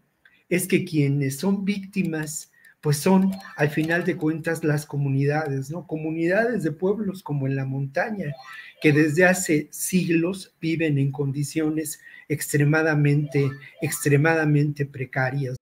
es 0.52 0.68
que 0.68 0.84
quienes 0.84 1.38
son 1.38 1.64
víctimas 1.64 2.52
pues 2.82 2.98
son 2.98 3.30
al 3.56 3.70
final 3.70 4.04
de 4.04 4.16
cuentas 4.16 4.64
las 4.64 4.84
comunidades, 4.84 5.70
¿no? 5.70 5.86
Comunidades 5.86 6.62
de 6.64 6.72
pueblos 6.72 7.22
como 7.22 7.46
en 7.46 7.56
la 7.56 7.64
montaña, 7.64 8.34
que 8.82 8.92
desde 8.92 9.24
hace 9.24 9.68
siglos 9.70 10.52
viven 10.60 10.98
en 10.98 11.12
condiciones 11.12 12.00
extremadamente, 12.28 13.50
extremadamente 13.80 14.84
precarias. 14.84 15.61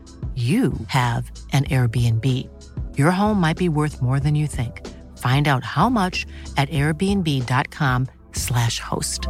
you 0.35 0.73
have 0.87 1.29
an 1.51 1.65
Airbnb. 1.65 2.25
Your 2.97 3.11
home 3.11 3.41
might 3.41 3.57
be 3.57 3.67
worth 3.67 4.01
more 4.01 4.21
than 4.21 4.35
you 4.35 4.47
think. 4.47 4.87
Find 5.17 5.49
out 5.49 5.65
how 5.65 5.89
much 5.89 6.25
at 6.55 6.69
airbnb.com/slash 6.69 8.79
host. 8.79 9.27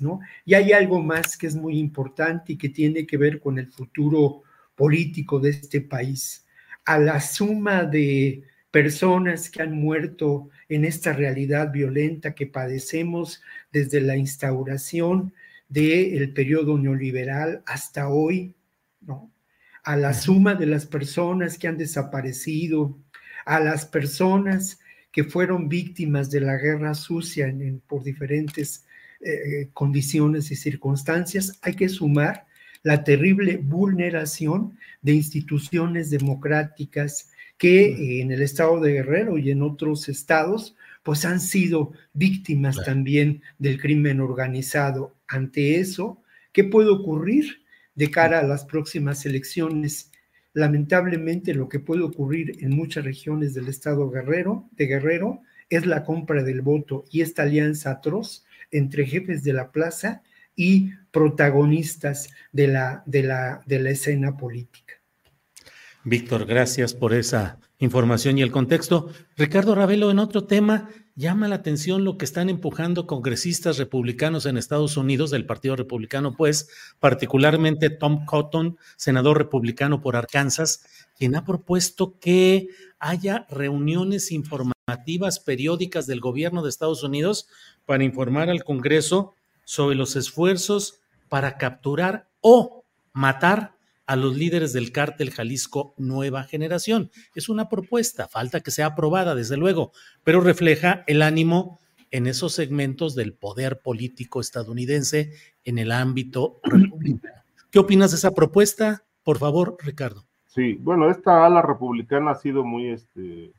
¿No? 0.00 0.18
Y 0.44 0.54
hay 0.54 0.72
algo 0.72 1.00
más 1.00 1.36
que 1.36 1.46
es 1.46 1.54
muy 1.54 1.78
importante 1.78 2.54
y 2.54 2.58
que 2.58 2.68
tiene 2.68 3.06
que 3.06 3.16
ver 3.16 3.38
con 3.38 3.58
el 3.58 3.70
futuro 3.70 4.42
político 4.74 5.38
de 5.38 5.50
este 5.50 5.80
país. 5.80 6.44
A 6.84 6.98
la 6.98 7.20
suma 7.20 7.84
de 7.84 8.42
personas 8.70 9.50
que 9.50 9.62
han 9.62 9.72
muerto 9.72 10.48
en 10.68 10.84
esta 10.84 11.12
realidad 11.12 11.70
violenta 11.70 12.34
que 12.34 12.48
padecemos 12.48 13.40
desde 13.72 14.00
la 14.00 14.16
instauración 14.16 15.32
del 15.74 16.32
periodo 16.32 16.78
neoliberal 16.78 17.62
hasta 17.66 18.08
hoy, 18.08 18.54
¿no? 19.00 19.32
A 19.82 19.96
la 19.96 20.14
suma 20.14 20.54
de 20.54 20.66
las 20.66 20.86
personas 20.86 21.58
que 21.58 21.66
han 21.66 21.76
desaparecido, 21.76 22.96
a 23.44 23.58
las 23.58 23.84
personas 23.84 24.78
que 25.10 25.24
fueron 25.24 25.68
víctimas 25.68 26.30
de 26.30 26.40
la 26.40 26.56
guerra 26.56 26.94
sucia 26.94 27.52
por 27.86 28.04
diferentes 28.04 28.86
eh, 29.20 29.68
condiciones 29.72 30.50
y 30.50 30.56
circunstancias, 30.56 31.58
hay 31.62 31.74
que 31.74 31.88
sumar 31.88 32.46
la 32.82 33.02
terrible 33.02 33.56
vulneración 33.56 34.78
de 35.02 35.12
instituciones 35.12 36.08
democráticas 36.08 37.30
que 37.58 38.20
en 38.20 38.30
el 38.30 38.42
estado 38.42 38.80
de 38.80 38.92
Guerrero 38.92 39.38
y 39.38 39.50
en 39.50 39.62
otros 39.62 40.08
estados 40.08 40.76
pues 41.02 41.24
han 41.24 41.38
sido 41.38 41.92
víctimas 42.14 42.76
también 42.84 43.42
del 43.58 43.80
crimen 43.80 44.20
organizado. 44.20 45.14
Ante 45.28 45.80
eso, 45.80 46.22
¿qué 46.52 46.64
puede 46.64 46.90
ocurrir 46.90 47.64
de 47.94 48.10
cara 48.10 48.40
a 48.40 48.44
las 48.44 48.64
próximas 48.64 49.24
elecciones? 49.26 50.10
Lamentablemente 50.52 51.54
lo 51.54 51.68
que 51.68 51.80
puede 51.80 52.02
ocurrir 52.02 52.62
en 52.62 52.70
muchas 52.70 53.04
regiones 53.04 53.54
del 53.54 53.68
estado 53.68 54.10
Guerrero, 54.10 54.68
de 54.72 54.86
Guerrero 54.86 55.40
es 55.68 55.86
la 55.86 56.04
compra 56.04 56.42
del 56.42 56.60
voto 56.60 57.04
y 57.10 57.22
esta 57.22 57.42
alianza 57.42 57.90
atroz 57.90 58.44
entre 58.70 59.06
jefes 59.06 59.42
de 59.42 59.52
la 59.52 59.72
plaza 59.72 60.22
y 60.56 60.90
protagonistas 61.10 62.30
de 62.52 62.68
la, 62.68 63.02
de 63.06 63.22
la, 63.22 63.62
de 63.66 63.80
la 63.80 63.90
escena 63.90 64.36
política. 64.36 64.94
Víctor, 66.04 66.44
gracias 66.44 66.92
por 66.92 67.14
esa 67.14 67.58
información 67.78 68.38
y 68.38 68.42
el 68.42 68.52
contexto. 68.52 69.10
Ricardo 69.36 69.74
Ravelo, 69.74 70.10
en 70.10 70.18
otro 70.18 70.44
tema, 70.44 70.90
llama 71.16 71.48
la 71.48 71.56
atención 71.56 72.04
lo 72.04 72.18
que 72.18 72.24
están 72.24 72.48
empujando 72.48 73.06
congresistas 73.06 73.78
republicanos 73.78 74.46
en 74.46 74.56
Estados 74.56 74.96
Unidos, 74.96 75.30
del 75.30 75.46
Partido 75.46 75.76
Republicano, 75.76 76.36
pues, 76.36 76.68
particularmente 76.98 77.90
Tom 77.90 78.24
Cotton, 78.24 78.78
senador 78.96 79.38
republicano 79.38 80.00
por 80.00 80.16
Arkansas, 80.16 80.84
quien 81.16 81.36
ha 81.36 81.44
propuesto 81.44 82.18
que 82.18 82.68
haya 82.98 83.46
reuniones 83.48 84.32
informativas 84.32 85.38
periódicas 85.38 86.06
del 86.06 86.20
gobierno 86.20 86.62
de 86.62 86.70
Estados 86.70 87.02
Unidos 87.02 87.46
para 87.86 88.04
informar 88.04 88.50
al 88.50 88.64
Congreso 88.64 89.34
sobre 89.64 89.96
los 89.96 90.16
esfuerzos 90.16 91.00
para 91.28 91.56
capturar 91.56 92.28
o 92.40 92.84
matar 93.12 93.74
a 94.06 94.16
los 94.16 94.36
líderes 94.36 94.72
del 94.72 94.92
cártel 94.92 95.30
Jalisco 95.30 95.94
Nueva 95.96 96.44
Generación. 96.44 97.10
Es 97.34 97.48
una 97.48 97.68
propuesta, 97.68 98.28
falta 98.28 98.60
que 98.60 98.70
sea 98.70 98.86
aprobada, 98.86 99.34
desde 99.34 99.56
luego, 99.56 99.92
pero 100.22 100.40
refleja 100.40 101.04
el 101.06 101.22
ánimo 101.22 101.78
en 102.10 102.26
esos 102.26 102.52
segmentos 102.52 103.14
del 103.14 103.32
poder 103.32 103.80
político 103.80 104.40
estadounidense 104.40 105.32
en 105.64 105.78
el 105.78 105.90
ámbito 105.90 106.60
republicano. 106.62 107.42
¿Qué 107.70 107.78
opinas 107.78 108.12
de 108.12 108.18
esa 108.18 108.32
propuesta? 108.32 109.02
Por 109.24 109.38
favor, 109.38 109.76
Ricardo. 109.80 110.24
Sí, 110.46 110.74
bueno, 110.74 111.10
esta 111.10 111.44
ala 111.44 111.60
republicana 111.62 112.30
ha 112.30 112.34
sido 112.36 112.62
muy, 112.62 112.90
este, 112.90 113.50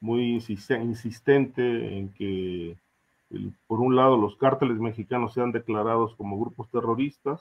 muy 0.00 0.42
insistente 0.82 1.98
en 1.98 2.08
que, 2.08 2.76
por 3.68 3.78
un 3.78 3.94
lado, 3.94 4.16
los 4.16 4.36
cárteles 4.36 4.78
mexicanos 4.78 5.34
sean 5.34 5.52
declarados 5.52 6.16
como 6.16 6.40
grupos 6.40 6.68
terroristas 6.70 7.40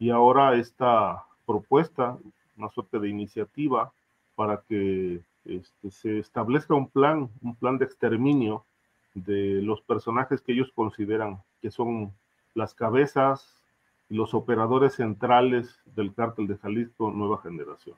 y 0.00 0.10
ahora 0.10 0.56
esta 0.56 1.27
propuesta, 1.48 2.18
una 2.58 2.68
suerte 2.68 2.98
de 2.98 3.08
iniciativa 3.08 3.90
para 4.36 4.62
que 4.68 5.22
este, 5.46 5.90
se 5.90 6.18
establezca 6.18 6.74
un 6.74 6.90
plan, 6.90 7.30
un 7.40 7.56
plan 7.56 7.78
de 7.78 7.86
exterminio 7.86 8.66
de 9.14 9.62
los 9.62 9.80
personajes 9.80 10.42
que 10.42 10.52
ellos 10.52 10.70
consideran 10.74 11.38
que 11.62 11.70
son 11.70 12.12
las 12.54 12.74
cabezas 12.74 13.64
y 14.10 14.14
los 14.14 14.34
operadores 14.34 14.96
centrales 14.96 15.80
del 15.86 16.12
cártel 16.12 16.46
de 16.46 16.58
Jalisco 16.58 17.10
Nueva 17.10 17.40
Generación. 17.40 17.96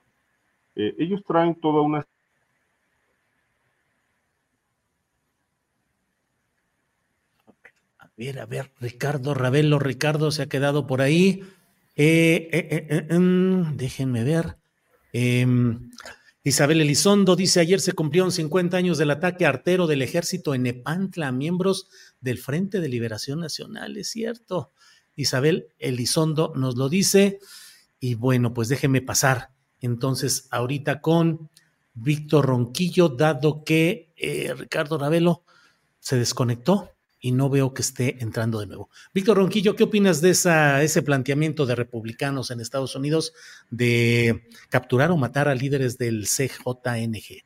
Eh, 0.75 0.95
ellos 0.97 1.21
traen 1.27 1.53
toda 1.55 1.81
una 1.81 2.07
A 7.99 8.09
ver, 8.15 8.39
a 8.39 8.45
ver, 8.45 8.71
Ricardo 8.79 9.33
Ravelo, 9.33 9.79
Ricardo 9.79 10.31
se 10.31 10.43
ha 10.43 10.49
quedado 10.49 10.85
por 10.85 11.01
ahí. 11.01 11.43
Eh, 12.03 12.49
eh, 12.51 12.87
eh, 12.89 13.07
em, 13.11 13.77
déjenme 13.77 14.23
ver. 14.23 14.57
Em, 15.13 15.91
Isabel 16.43 16.81
Elizondo 16.81 17.35
dice, 17.35 17.59
ayer 17.59 17.79
se 17.79 17.93
cumplieron 17.93 18.31
50 18.31 18.75
años 18.75 18.97
del 18.97 19.11
ataque 19.11 19.45
artero 19.45 19.85
del 19.85 20.01
ejército 20.01 20.55
en 20.55 20.63
Nepantla 20.63 21.31
miembros 21.31 21.89
del 22.19 22.39
Frente 22.39 22.79
de 22.79 22.89
Liberación 22.89 23.39
Nacional, 23.39 23.97
es 23.97 24.09
cierto. 24.09 24.71
Isabel 25.15 25.67
Elizondo 25.77 26.53
nos 26.55 26.75
lo 26.75 26.89
dice. 26.89 27.37
Y 27.99 28.15
bueno, 28.15 28.51
pues 28.51 28.67
déjenme 28.67 29.03
pasar 29.03 29.51
entonces 29.79 30.47
ahorita 30.49 31.01
con 31.01 31.51
Víctor 31.93 32.47
Ronquillo, 32.47 33.09
dado 33.09 33.63
que 33.63 34.11
Ricardo 34.57 34.97
Ravelo 34.97 35.43
se 35.99 36.17
desconectó. 36.17 36.90
Y 37.21 37.31
no 37.31 37.49
veo 37.49 37.73
que 37.73 37.83
esté 37.83 38.17
entrando 38.19 38.59
de 38.59 38.67
nuevo. 38.67 38.89
Víctor 39.13 39.37
Ronquillo, 39.37 39.75
¿qué 39.75 39.83
opinas 39.83 40.19
de 40.21 40.31
ese 40.31 41.01
planteamiento 41.03 41.65
de 41.65 41.75
republicanos 41.75 42.49
en 42.51 42.59
Estados 42.59 42.95
Unidos 42.95 43.33
de 43.69 44.43
capturar 44.69 45.11
o 45.11 45.17
matar 45.17 45.47
a 45.47 45.55
líderes 45.55 45.97
del 45.97 46.25
CJNG? 46.25 47.43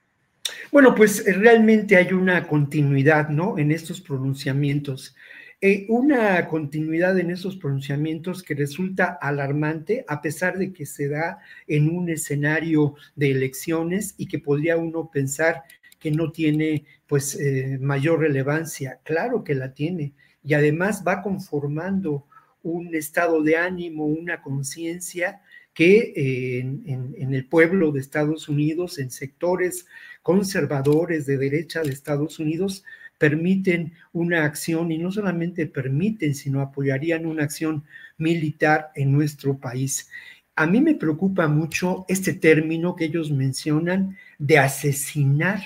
Bueno, 0.72 0.96
pues 0.96 1.28
eh, 1.28 1.34
realmente 1.34 1.98
hay 1.98 2.14
una 2.14 2.48
continuidad, 2.48 3.30
¿no? 3.30 3.58
En 3.58 3.72
estos 3.72 4.00
pronunciamientos. 4.00 5.16
Eh, 5.62 5.86
una 5.90 6.48
continuidad 6.48 7.18
en 7.18 7.32
esos 7.32 7.56
pronunciamientos 7.56 8.44
que 8.44 8.56
resulta 8.56 9.18
alarmante 9.22 10.06
a 10.08 10.22
pesar 10.22 10.58
de 10.58 10.74
que 10.74 10.86
se 10.86 11.08
da 11.08 11.40
en 11.68 11.90
un 11.90 12.10
escenario 12.10 12.96
de 13.16 13.32
elecciones 13.32 14.14
y 14.18 14.28
que 14.28 14.40
podría 14.40 14.78
uno 14.78 15.10
pensar 15.12 15.64
que 16.00 16.12
no 16.12 16.32
tiene 16.32 16.86
pues 17.08 17.36
eh, 17.40 17.78
mayor 17.82 18.20
relevancia. 18.20 19.00
Claro 19.04 19.44
que 19.44 19.56
la 19.56 19.74
tiene 19.74 20.14
y 20.44 20.54
además 20.54 21.04
va 21.06 21.22
conformando 21.22 22.26
un 22.62 22.94
estado 22.96 23.42
de 23.42 23.58
ánimo, 23.58 24.06
una 24.06 24.42
conciencia 24.42 25.42
que 25.74 26.14
eh, 26.16 26.60
en, 26.60 27.34
el 27.34 27.46
pueblo 27.48 27.92
de 27.92 28.00
Estados 28.00 28.48
Unidos, 28.48 28.98
en 28.98 29.12
sectores 29.12 29.88
conservadores 30.22 31.26
de 31.26 31.38
derecha 31.38 31.82
de 31.82 31.92
Estados 31.92 32.40
Unidos, 32.40 32.84
permiten 33.18 33.94
una 34.14 34.46
acción 34.46 34.92
y 34.92 34.98
no 34.98 35.12
solamente 35.12 35.68
permiten, 35.68 36.34
sino 36.34 36.62
apoyarían 36.62 37.26
una 37.26 37.44
acción 37.44 37.84
militar 38.18 38.92
en 38.96 39.12
nuestro 39.12 39.58
país. 39.58 40.10
A 40.56 40.66
mí 40.66 40.80
me 40.80 40.96
preocupa 40.96 41.48
mucho 41.48 42.06
este 42.08 42.34
término 42.34 42.96
que 42.96 43.06
ellos 43.06 43.32
mencionan 43.32 44.18
de 44.40 44.60
asesinar 44.60 45.62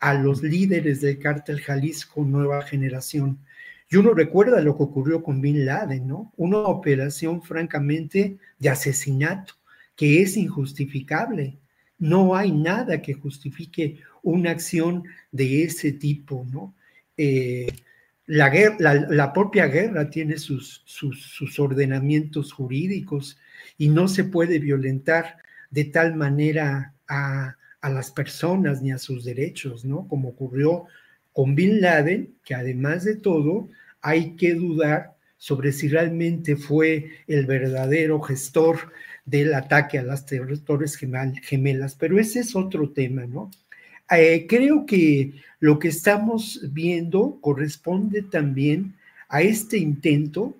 a 0.00 0.14
los 0.14 0.42
líderes 0.42 1.00
del 1.00 1.18
cártel 1.18 1.60
Jalisco 1.60 2.24
Nueva 2.24 2.62
Generación. 2.62 3.38
Y 3.90 3.96
uno 3.96 4.12
recuerda 4.12 4.60
lo 4.60 4.76
que 4.76 4.82
ocurrió 4.82 5.22
con 5.22 5.40
Bin 5.40 5.64
Laden, 5.64 6.06
¿no? 6.06 6.32
Una 6.36 6.58
operación 6.58 7.42
francamente 7.42 8.38
de 8.58 8.68
asesinato 8.68 9.54
que 9.96 10.22
es 10.22 10.36
injustificable. 10.36 11.58
No 11.98 12.36
hay 12.36 12.52
nada 12.52 13.02
que 13.02 13.14
justifique 13.14 14.00
una 14.22 14.52
acción 14.52 15.04
de 15.32 15.64
ese 15.64 15.92
tipo, 15.92 16.46
¿no? 16.50 16.74
Eh, 17.16 17.66
la, 18.26 18.52
la, 19.08 19.32
propia 19.32 19.66
guerra 19.66 20.08
tiene 20.10 20.36
sus, 20.36 20.82
sus, 20.84 21.20
sus 21.22 21.58
ordenamientos 21.58 22.52
jurídicos 22.52 23.38
y 23.78 23.88
no 23.88 24.06
se 24.06 24.24
puede 24.24 24.58
violentar 24.58 25.38
de 25.70 25.84
tal 25.86 26.14
manera 26.14 26.94
a, 27.08 27.56
a 27.80 27.90
las 27.90 28.10
personas 28.10 28.82
ni 28.82 28.92
a 28.92 28.98
sus 28.98 29.24
derechos, 29.24 29.84
¿no? 29.84 30.06
Como 30.08 30.30
ocurrió 30.30 30.86
con 31.32 31.54
Bin 31.54 31.80
Laden, 31.80 32.34
que 32.44 32.54
además 32.54 33.04
de 33.04 33.16
todo 33.16 33.68
hay 34.00 34.36
que 34.36 34.54
dudar 34.54 35.14
sobre 35.36 35.72
si 35.72 35.88
realmente 35.88 36.56
fue 36.56 37.10
el 37.28 37.46
verdadero 37.46 38.20
gestor 38.20 38.92
del 39.24 39.54
ataque 39.54 39.98
a 39.98 40.02
las 40.02 40.26
Torres 40.64 40.96
Gemelas, 40.96 41.94
pero 41.94 42.18
ese 42.18 42.40
es 42.40 42.56
otro 42.56 42.90
tema, 42.90 43.26
¿no? 43.26 43.50
Eh, 44.10 44.46
creo 44.48 44.86
que 44.86 45.34
lo 45.60 45.78
que 45.78 45.88
estamos 45.88 46.60
viendo 46.72 47.38
corresponde 47.40 48.22
también 48.22 48.94
a 49.28 49.42
este 49.42 49.76
intento 49.76 50.56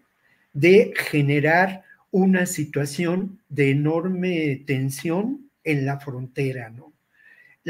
de 0.53 0.93
generar 0.95 1.83
una 2.11 2.47
situación 2.47 3.39
de 3.49 3.71
enorme 3.71 4.63
tensión 4.67 5.51
en 5.65 5.87
la 5.87 5.99
frontera, 5.99 6.71
¿no? 6.71 6.93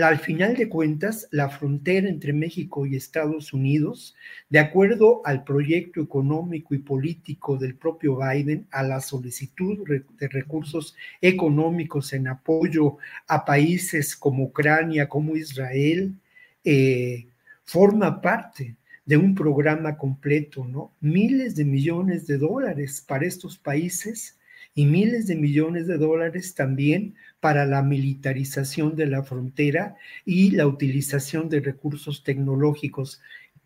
Al 0.06 0.18
final 0.18 0.54
de 0.54 0.68
cuentas, 0.68 1.28
la 1.32 1.48
frontera 1.48 2.08
entre 2.08 2.32
México 2.32 2.86
y 2.86 2.94
Estados 2.94 3.52
Unidos, 3.52 4.14
de 4.48 4.60
acuerdo 4.60 5.22
al 5.24 5.44
proyecto 5.44 6.00
económico 6.00 6.74
y 6.74 6.78
político 6.78 7.56
del 7.56 7.74
propio 7.74 8.18
Biden, 8.18 8.66
a 8.70 8.82
la 8.82 9.00
solicitud 9.00 9.78
de 9.86 10.28
recursos 10.28 10.94
económicos 11.20 12.12
en 12.12 12.28
apoyo 12.28 12.98
a 13.26 13.44
países 13.44 14.14
como 14.14 14.44
Ucrania, 14.44 15.08
como 15.08 15.34
Israel, 15.34 16.14
eh, 16.64 17.26
forma 17.64 18.20
parte 18.20 18.76
de 19.04 19.16
un 19.16 19.34
programa 19.34 19.96
completo, 19.96 20.64
¿no? 20.64 20.92
Miles 21.00 21.56
de 21.56 21.64
millones 21.64 22.26
de 22.26 22.38
dólares 22.38 23.04
para 23.06 23.26
estos 23.26 23.58
países 23.58 24.37
y 24.78 24.86
miles 24.86 25.26
de 25.26 25.34
millones 25.34 25.88
de 25.88 25.98
dólares 25.98 26.54
también 26.54 27.16
para 27.40 27.66
la 27.66 27.82
militarización 27.82 28.94
de 28.94 29.06
la 29.06 29.24
frontera 29.24 29.96
y 30.24 30.52
la 30.52 30.68
utilización 30.68 31.48
de 31.48 31.58
recursos 31.58 32.22
tecnológicos. 32.22 33.20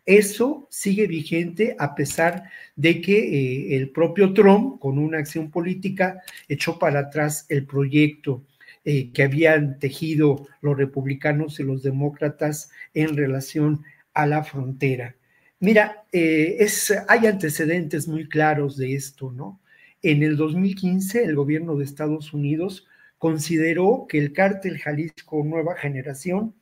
Eso 0.07 0.67
sigue 0.71 1.05
vigente 1.05 1.75
a 1.77 1.93
pesar 1.93 2.49
de 2.75 2.99
que 2.99 3.19
eh, 3.19 3.75
el 3.75 3.91
propio 3.91 4.33
Trump, 4.33 4.79
con 4.79 4.97
una 4.97 5.19
acción 5.19 5.51
política, 5.51 6.19
echó 6.49 6.79
para 6.79 7.01
atrás 7.01 7.45
el 7.47 7.67
proyecto 7.67 8.43
eh, 8.83 9.11
que 9.11 9.21
habían 9.21 9.77
tejido 9.77 10.47
los 10.61 10.75
republicanos 10.75 11.59
y 11.59 11.63
los 11.63 11.83
demócratas 11.83 12.71
en 12.95 13.15
relación 13.15 13.83
a 14.15 14.25
la 14.25 14.43
frontera. 14.43 15.15
Mira, 15.59 16.05
eh, 16.11 16.55
es, 16.57 16.91
hay 17.07 17.27
antecedentes 17.27 18.07
muy 18.07 18.27
claros 18.27 18.77
de 18.77 18.95
esto, 18.95 19.31
¿no? 19.31 19.59
En 20.03 20.21
el 20.21 20.35
2015, 20.35 21.23
el 21.23 21.35
gobierno 21.35 21.77
de 21.77 21.85
Estados 21.85 22.33
Unidos 22.33 22.85
consideró 23.17 24.05
que 24.07 24.19
el 24.19 24.33
cártel 24.33 24.77
Jalisco 24.77 25.43
Nueva 25.45 25.75
Generación 25.77 26.53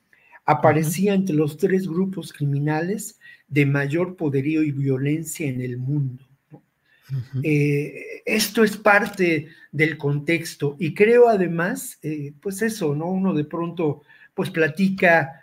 aparecía 0.46 1.16
entre 1.16 1.36
los 1.36 1.58
tres 1.58 1.88
grupos 1.88 2.32
criminales 2.34 3.20
de 3.48 3.66
mayor 3.66 4.16
poderío 4.16 4.62
y 4.62 4.72
violencia 4.72 5.48
en 5.48 5.60
el 5.62 5.80
mundo. 5.80 6.28
Eh, 7.44 8.22
esto 8.26 8.64
es 8.64 8.78
parte 8.78 9.48
del 9.72 9.98
contexto 9.98 10.78
y 10.80 10.94
creo 10.94 11.28
además, 11.28 12.00
eh, 12.04 12.34
pues 12.40 12.62
eso, 12.62 12.96
¿no? 12.96 13.08
Uno 13.08 13.34
de 13.34 13.44
pronto 13.44 14.04
pues 14.34 14.50
platica 14.50 15.41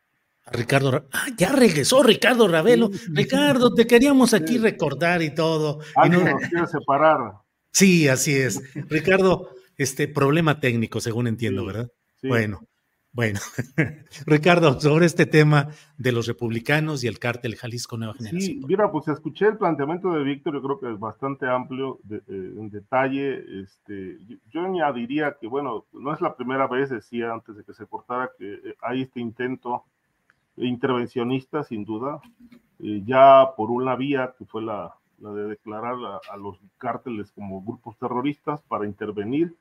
a 0.44 0.50
Ricardo. 0.50 1.06
Ah, 1.12 1.26
ya 1.36 1.52
regresó 1.52 2.02
Ricardo 2.02 2.46
Ravelo. 2.48 2.90
Ricardo, 3.08 3.72
te 3.72 3.86
queríamos 3.86 4.34
aquí 4.34 4.58
recordar 4.58 5.22
y 5.22 5.30
todo. 5.30 5.78
Ah, 5.96 6.06
y 6.06 6.10
no 6.10 6.24
nos 6.24 6.42
quiere 6.42 6.66
separar. 6.66 7.45
Sí, 7.76 8.08
así 8.08 8.34
es. 8.34 8.62
Ricardo, 8.88 9.50
este 9.76 10.08
problema 10.08 10.60
técnico, 10.60 10.98
según 10.98 11.26
entiendo, 11.26 11.66
¿verdad? 11.66 11.92
Bueno, 12.22 12.60
bueno. 13.12 13.38
Ricardo, 14.26 14.80
sobre 14.80 15.04
este 15.04 15.26
tema 15.26 15.68
de 15.98 16.10
los 16.10 16.26
republicanos 16.26 17.04
y 17.04 17.06
el 17.06 17.18
cártel 17.18 17.54
Jalisco 17.54 17.98
Nueva 17.98 18.14
Generación. 18.14 18.60
Sí, 18.60 18.66
mira, 18.66 18.90
pues 18.90 19.08
escuché 19.08 19.48
el 19.48 19.58
planteamiento 19.58 20.10
de 20.10 20.24
Víctor, 20.24 20.54
yo 20.54 20.62
creo 20.62 20.80
que 20.80 20.90
es 20.90 20.98
bastante 20.98 21.46
amplio 21.46 22.00
eh, 22.10 22.22
en 22.28 22.70
detalle. 22.70 23.44
Este, 23.60 24.20
yo, 24.50 24.62
añadiría 24.62 25.36
que, 25.38 25.46
bueno, 25.46 25.84
no 25.92 26.14
es 26.14 26.22
la 26.22 26.34
primera 26.34 26.66
vez, 26.68 26.88
decía 26.88 27.30
antes 27.30 27.56
de 27.56 27.62
que 27.62 27.74
se 27.74 27.84
cortara, 27.84 28.30
que 28.38 28.54
eh, 28.54 28.74
hay 28.80 29.02
este 29.02 29.20
intento 29.20 29.84
intervencionista, 30.56 31.62
sin 31.62 31.84
duda, 31.84 32.22
eh, 32.78 33.02
ya 33.04 33.50
por 33.54 33.70
una 33.70 33.96
vía 33.96 34.34
que 34.38 34.46
fue 34.46 34.62
la, 34.62 34.94
de 35.18 35.48
declarar 35.48 35.96
a, 36.30 36.36
los 36.36 36.58
cárteles 36.78 37.32
como 37.32 37.62
grupos 37.62 37.96
terroristas 37.98 38.60
para 38.62 38.86
intervenir 38.86 39.54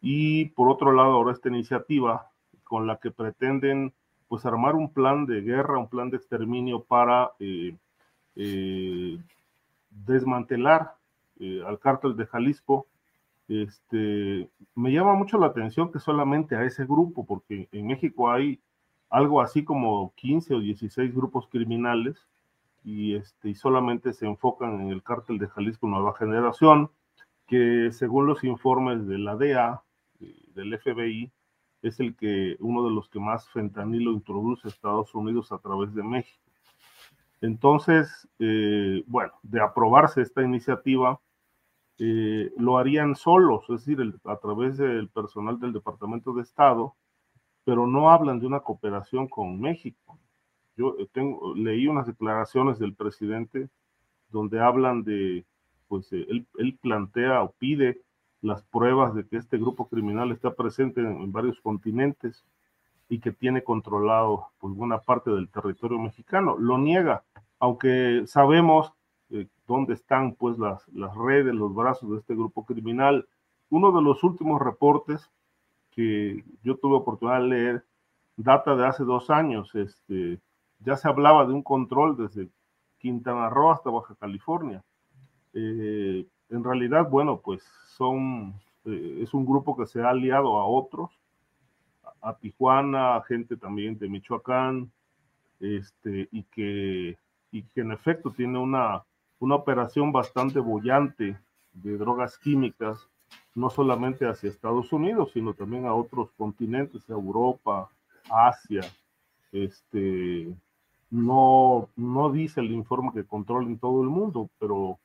y 0.00 0.46
por 0.50 0.68
otro 0.68 0.92
lado 0.92 1.12
ahora 1.12 1.32
esta 1.32 1.48
iniciativa 1.48 2.30
con 2.64 2.86
la 2.86 2.96
que 2.96 3.10
pretenden 3.10 3.92
pues 4.28 4.44
armar 4.46 4.74
un 4.74 4.92
plan 4.92 5.26
de 5.26 5.40
guerra, 5.42 5.78
un 5.78 5.88
plan 5.88 6.10
de 6.10 6.16
exterminio 6.16 6.82
para 6.82 7.32
eh, 7.38 7.76
eh, 8.36 9.18
desmantelar 9.90 10.94
al 11.66 11.78
cártel 11.80 12.16
de 12.16 12.26
Jalisco. 12.26 12.86
Este, 13.48 14.48
me 14.76 14.92
llama 14.92 15.14
mucho 15.14 15.38
la 15.38 15.46
atención 15.46 15.90
que 15.90 15.98
solamente 15.98 16.54
a 16.54 16.64
ese 16.64 16.84
grupo, 16.84 17.26
porque 17.26 17.68
en 17.72 17.88
México 17.88 18.30
hay 18.30 18.60
algo 19.10 19.40
así 19.40 19.64
como 19.64 20.12
15 20.14 20.54
o 20.54 20.60
16 20.60 21.12
grupos 21.14 21.48
criminales 21.48 22.26
y, 22.84 23.14
este, 23.14 23.54
solamente 23.54 24.12
se 24.12 24.26
enfocan 24.26 24.80
en 24.80 24.88
el 24.88 25.02
cártel 25.02 25.38
de 25.38 25.48
Jalisco 25.48 25.86
Nueva 25.86 26.14
Generación, 26.14 26.90
que 27.46 27.90
según 27.92 28.26
los 28.26 28.44
informes 28.44 29.06
de 29.06 29.18
la 29.18 29.36
DEA, 29.36 29.82
del 30.54 30.78
FBI, 30.78 31.32
es 31.82 31.98
el 31.98 32.14
que 32.16 32.56
uno 32.60 32.84
de 32.84 32.90
los 32.92 33.08
que 33.08 33.18
más 33.18 33.48
fentanilo 33.50 34.12
introduce 34.12 34.66
a 34.66 34.70
Estados 34.70 35.14
Unidos 35.14 35.50
a 35.50 35.58
través 35.58 35.94
de 35.94 36.02
México. 36.02 36.42
Entonces, 37.40 38.28
eh, 38.38 39.02
bueno, 39.06 39.32
de 39.42 39.60
aprobarse 39.60 40.22
esta 40.22 40.42
iniciativa, 40.42 41.20
eh, 41.98 42.52
lo 42.56 42.78
harían 42.78 43.16
solos, 43.16 43.64
es 43.68 43.84
decir, 43.84 44.14
a 44.24 44.36
través 44.36 44.78
del 44.78 45.08
personal 45.08 45.58
del 45.58 45.72
Departamento 45.72 46.32
de 46.32 46.42
Estado, 46.42 46.94
pero 47.64 47.86
no 47.86 48.10
hablan 48.10 48.38
de 48.38 48.46
una 48.46 48.60
cooperación 48.60 49.28
con 49.28 49.60
México. 49.60 50.18
Yo 50.82 50.96
eh, 50.98 51.08
tengo, 51.12 51.54
leí 51.54 51.86
unas 51.86 52.08
declaraciones 52.08 52.80
del 52.80 52.94
presidente 52.94 53.68
donde 54.30 54.60
hablan 54.60 55.04
de, 55.04 55.44
pues 55.86 56.12
eh, 56.12 56.26
él, 56.58 56.78
plantea 56.82 57.44
o 57.44 57.52
pide 57.52 58.00
las 58.40 58.64
pruebas 58.64 59.14
de 59.14 59.24
que 59.24 59.36
este 59.36 59.58
grupo 59.58 59.88
criminal 59.88 60.32
está 60.32 60.54
presente 60.54 61.00
en, 61.00 61.30
varios 61.30 61.60
continentes 61.60 62.44
y 63.08 63.20
que 63.20 63.30
tiene 63.30 63.62
controlado 63.62 64.48
pues, 64.58 64.74
buena 64.74 64.98
parte 64.98 65.30
del 65.30 65.48
territorio 65.48 66.00
mexicano. 66.00 66.56
Lo 66.58 66.78
niega, 66.78 67.22
aunque 67.60 68.24
sabemos 68.26 68.92
eh, 69.30 69.46
dónde 69.68 69.94
están 69.94 70.34
pues 70.34 70.58
las, 70.58 70.88
las 70.88 71.14
redes, 71.16 71.54
los 71.54 71.72
brazos 71.72 72.10
de 72.10 72.18
este 72.18 72.34
grupo 72.34 72.66
criminal. 72.66 73.28
Uno 73.70 73.92
de 73.92 74.02
los 74.02 74.24
últimos 74.24 74.60
reportes 74.60 75.30
que 75.92 76.44
yo 76.64 76.76
tuve 76.76 76.96
oportunidad 76.96 77.40
de 77.42 77.46
leer 77.46 77.84
data 78.36 78.74
de 78.74 78.84
hace 78.84 79.04
dos 79.04 79.30
años, 79.30 79.72
este, 79.76 80.40
ya 80.84 80.96
se 80.96 81.08
hablaba 81.08 81.46
de 81.46 81.52
un 81.52 81.62
control 81.62 82.16
desde 82.16 82.48
Quintana 82.98 83.48
Roo 83.48 83.72
hasta 83.72 83.90
Baja 83.90 84.14
California. 84.14 84.82
Eh, 85.54 86.26
en 86.50 86.64
realidad, 86.64 87.08
bueno, 87.08 87.40
pues 87.40 87.62
son, 87.96 88.54
eh, 88.84 89.20
es 89.22 89.34
un 89.34 89.44
grupo 89.44 89.76
que 89.76 89.86
se 89.86 90.02
ha 90.02 90.10
aliado 90.10 90.58
a 90.58 90.66
otros, 90.66 91.10
a, 92.20 92.34
Tijuana, 92.34 93.16
a 93.16 93.22
gente 93.22 93.56
también 93.56 93.98
de 93.98 94.08
Michoacán, 94.08 94.90
este, 95.60 96.28
y, 96.30 96.44
que, 96.44 97.16
y 97.50 97.62
que 97.62 97.80
en 97.80 97.92
efecto 97.92 98.30
tiene 98.30 98.58
una, 98.58 99.04
una 99.38 99.56
operación 99.56 100.12
bastante 100.12 100.60
bollante 100.60 101.36
de 101.72 101.96
drogas 101.96 102.38
químicas, 102.38 103.08
no 103.54 103.70
solamente 103.70 104.26
hacia 104.26 104.50
Estados 104.50 104.92
Unidos, 104.92 105.30
sino 105.32 105.54
también 105.54 105.86
a 105.86 105.94
otros 105.94 106.30
continentes, 106.36 107.08
a 107.08 107.14
Europa, 107.14 107.88
Asia, 108.30 108.82
este, 109.52 110.54
no, 111.12 111.90
no 111.94 112.32
dice 112.32 112.60
el 112.60 112.72
informe 112.72 113.12
que 113.12 113.24
controlen 113.24 113.78
todo 113.78 114.02
el 114.02 114.08
mundo, 114.08 114.48
pero 114.58 114.98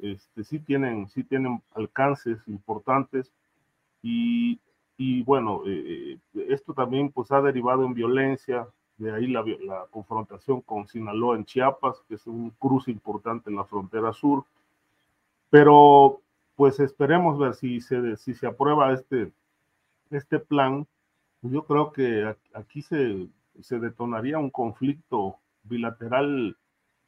este, 0.00 0.42
sí, 0.42 0.58
tienen, 0.58 1.08
sí 1.08 1.22
tienen 1.22 1.62
alcances 1.74 2.40
importantes 2.48 3.32
y, 4.02 4.58
y 4.96 5.22
bueno, 5.22 5.62
eh, 5.64 6.18
eh, 6.34 6.46
esto 6.48 6.74
también 6.74 7.12
pues 7.12 7.30
ha 7.30 7.40
derivado 7.40 7.84
en 7.84 7.94
violencia, 7.94 8.66
de 8.96 9.12
ahí 9.12 9.28
la, 9.28 9.44
la, 9.60 9.86
confrontación 9.92 10.62
con 10.62 10.88
Sinaloa 10.88 11.36
en 11.36 11.44
Chiapas, 11.44 12.02
que 12.08 12.16
es 12.16 12.26
un 12.26 12.50
cruce 12.58 12.90
importante 12.90 13.48
en 13.48 13.54
la 13.54 13.64
frontera 13.64 14.12
sur, 14.12 14.44
pero 15.48 16.20
pues 16.56 16.80
esperemos 16.80 17.38
ver 17.38 17.54
si 17.54 17.80
se, 17.80 18.16
si 18.16 18.34
se 18.34 18.48
aprueba 18.48 18.92
este, 18.92 19.30
este 20.10 20.40
plan. 20.40 20.88
Yo 21.42 21.64
creo 21.66 21.92
que 21.92 22.34
aquí 22.52 22.82
se, 22.82 23.28
se 23.60 23.78
detonaría 23.78 24.38
un 24.38 24.50
conflicto 24.50 25.38
bilateral 25.62 26.56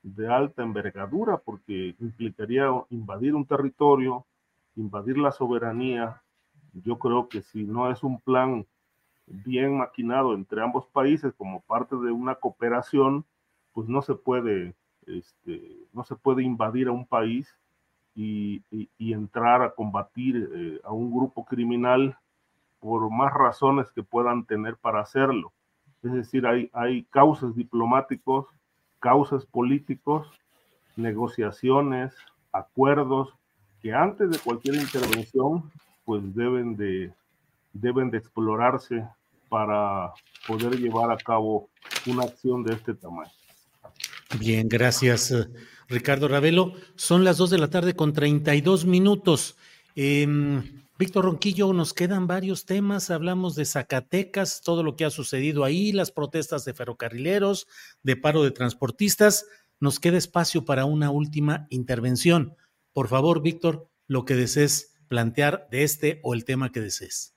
de 0.03 0.29
alta 0.33 0.63
envergadura 0.63 1.39
porque 1.39 1.97
implicaría 1.99 2.69
invadir 2.91 3.35
un 3.35 3.47
territorio, 3.47 4.27
invadir 4.77 5.19
la 5.19 5.33
soberanía. 5.33 6.23
Yo 6.73 6.99
creo 6.99 7.29
que 7.29 7.43
si 7.43 7.65
no 7.65 7.91
es 7.91 8.03
un 8.03 8.21
plan 8.21 8.67
bien 9.27 9.79
maquinado 9.79 10.35
entre 10.35 10.63
ambos 10.63 10.87
países 10.87 11.33
como 11.35 11.61
parte 11.63 11.97
de 11.97 12.13
una 12.13 12.35
cooperación, 12.35 13.25
pues 13.73 13.89
no 13.89 14.03
se 14.03 14.15
puede, 14.15 14.75
este, 15.07 15.79
no 15.93 16.05
se 16.05 16.15
puede 16.17 16.43
invadir 16.43 16.89
a 16.89 16.93
un 16.93 17.07
país 17.07 17.49
y, 18.15 18.63
entrar 18.99 19.63
a 19.63 19.75
combatir 19.75 20.51
eh, 20.55 20.81
a 20.85 20.93
un 20.93 21.11
grupo 21.11 21.45
criminal 21.45 22.17
por 22.81 23.11
más 23.11 23.33
razones 23.33 23.91
que 23.93 24.03
puedan 24.03 24.45
tener 24.45 24.77
para 24.77 25.01
hacerlo. 25.01 25.53
Es 26.05 26.13
decir, 26.13 26.47
hay, 26.47 26.71
hay 26.75 27.05
causas 27.05 27.57
diplomáticos, 27.57 28.47
causas 29.01 29.47
políticos, 29.47 30.27
negociaciones, 30.97 32.13
acuerdos 32.53 33.31
que 33.81 33.93
antes 33.93 34.31
de 34.31 34.39
cualquier 34.39 34.77
intervención 34.77 35.71
pues 36.05 36.23
deben 36.35 36.77
de, 36.77 37.13
deben 37.73 38.11
de 38.11 38.19
explorarse 38.19 39.07
para 39.49 40.13
poder 40.47 40.79
llevar 40.79 41.11
a 41.11 41.17
cabo 41.17 41.69
una 42.07 42.25
acción 42.25 42.63
de 42.65 42.75
este 42.75 42.95
tamaño. 42.95 43.31
Bien, 44.39 44.69
gracias 44.69 45.31
eh, 45.31 45.47
Ricardo 45.89 46.29
Ravelo. 46.29 46.75
Son 46.97 47.25
las 47.25 47.39
dos 47.39 47.51
de 47.51 47.59
la 47.59 47.71
tarde 47.71 47.95
con 47.95 48.13
32 48.13 48.85
minutos. 48.85 49.57
Eh, 49.97 50.27
Víctor 50.97 51.25
Ronquillo, 51.25 51.73
nos 51.73 51.93
quedan 51.93 52.29
varios 52.29 52.67
temas. 52.67 53.11
Hablamos 53.11 53.57
de 53.57 53.65
Zacatecas, 53.65 54.61
todo 54.63 54.85
lo 54.85 54.95
que 54.95 55.05
ha 55.05 55.11
sucedido 55.11 55.65
ahí, 55.65 55.91
las 55.91 56.13
protestas 56.13 56.65
de 56.65 56.73
ferrocarrileros, 56.73 57.67
de 58.05 58.15
paro 58.17 58.45
de 58.45 58.53
transportistas. 58.53 59.45
Nos 59.81 59.99
queda 59.99 60.19
espacio 60.19 60.65
para 60.65 60.85
una 60.85 61.11
última 61.11 61.67
intervención. 61.69 62.55
Por 62.93 63.09
favor, 63.09 63.43
Víctor, 63.43 63.91
lo 64.07 64.25
que 64.25 64.37
desees 64.37 64.95
plantear 65.09 65.67
de 65.69 65.83
este 65.83 66.21
o 66.23 66.33
el 66.33 66.45
tema 66.45 66.71
que 66.71 66.81
desees. 66.81 67.35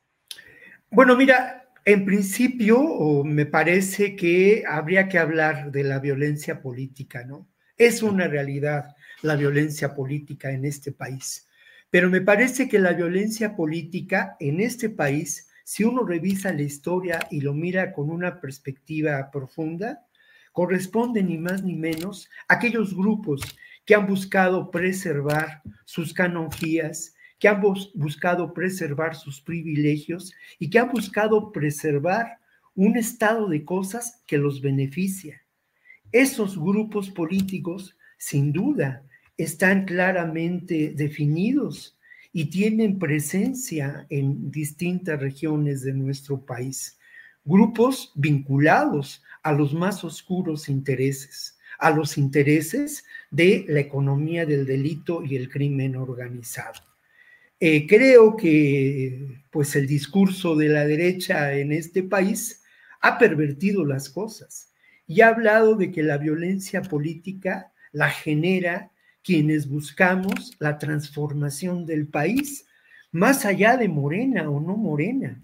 Bueno, 0.91 1.17
mira, 1.17 1.67
en 1.84 2.06
principio 2.06 3.24
me 3.24 3.48
parece 3.48 4.15
que 4.15 4.65
habría 4.67 5.10
que 5.10 5.17
hablar 5.17 5.72
de 5.72 5.84
la 5.84 5.98
violencia 5.98 6.62
política, 6.62 7.24
¿no? 7.24 7.50
Es 7.76 8.04
una 8.04 8.28
realidad 8.28 8.96
la 9.24 9.36
violencia 9.36 9.96
política 9.96 10.52
en 10.52 10.63
este 10.65 10.91
país. 10.91 11.46
Pero 11.89 12.10
me 12.10 12.21
parece 12.21 12.67
que 12.67 12.80
la 12.80 12.93
violencia 12.93 13.56
política 13.56 14.36
en 14.39 14.60
este 14.60 14.89
país, 14.89 15.50
si 15.63 15.84
uno 15.84 16.04
revisa 16.04 16.52
la 16.52 16.63
historia 16.63 17.28
y 17.32 17.41
lo 17.41 17.54
mira 17.54 17.93
con 17.93 18.10
una 18.10 18.41
perspectiva 18.41 19.30
profunda, 19.32 20.06
corresponde 20.52 21.23
ni 21.23 21.38
más 21.38 21.63
ni 21.63 21.76
menos 21.76 22.30
a 22.47 22.56
aquellos 22.56 22.95
grupos 22.95 23.41
que 23.86 23.95
han 23.95 24.06
buscado 24.06 24.69
preservar 24.69 25.62
sus 25.86 26.13
canonjías, 26.13 27.15
que 27.39 27.47
han 27.47 27.62
buscado 27.93 28.54
preservar 28.54 29.15
sus 29.15 29.39
privilegios 29.39 30.34
y 30.60 30.69
que 30.69 30.80
han 30.80 30.89
buscado 30.89 31.52
preservar 31.52 32.39
un 32.76 32.97
estado 32.97 33.47
de 33.47 33.63
cosas 33.63 34.23
que 34.28 34.38
los 34.38 34.62
beneficia. 34.62 35.41
Esos 36.12 36.60
grupos 36.60 37.10
políticos, 37.12 37.95
sin 38.17 38.52
duda, 38.52 39.04
están 39.38 39.86
claramente 39.86 40.93
definidos 40.95 41.97
y 42.34 42.45
tienen 42.45 43.00
presencia 43.00 44.06
en 44.10 44.52
distintas 44.52 45.20
regiones 45.20 45.84
de 45.84 45.93
nuestro 45.93 46.45
país. 46.45 46.99
Grupos 47.45 48.11
vinculados 48.16 49.24
a 49.43 49.53
los 49.53 49.74
más 49.74 50.03
oscuros 50.03 50.68
intereses, 50.68 51.57
a 51.80 51.91
los 51.91 52.18
intereses 52.18 53.05
de 53.32 53.66
la 53.70 53.80
economía 53.80 54.45
del 54.45 54.66
delito 54.66 55.24
y 55.24 55.36
el 55.36 55.49
crimen 55.49 55.95
organizado. 55.95 56.82
Eh, 57.59 57.88
creo 57.88 58.36
que 58.36 59.41
pues 59.49 59.76
el 59.76 59.88
discurso 59.88 60.55
de 60.55 60.70
la 60.70 60.86
derecha 60.86 61.53
en 61.53 61.72
este 61.72 62.03
país 62.03 62.61
ha 63.01 63.18
pervertido 63.18 63.84
las 63.84 64.09
cosas 64.09 64.74
y 65.07 65.22
ha 65.22 65.30
hablado 65.30 65.76
de 65.76 65.91
que 65.91 66.03
la 66.03 66.18
violencia 66.18 66.82
política 66.82 67.72
la 67.91 68.09
genera 68.09 68.91
quienes 69.28 69.67
buscamos 69.67 70.53
la 70.57 70.80
transformación 70.80 71.86
del 71.86 72.07
país, 72.07 72.65
más 73.11 73.45
allá 73.45 73.75
de 73.75 73.89
Morena 73.89 74.49
o 74.49 74.61
no 74.61 74.78
Morena. 74.78 75.43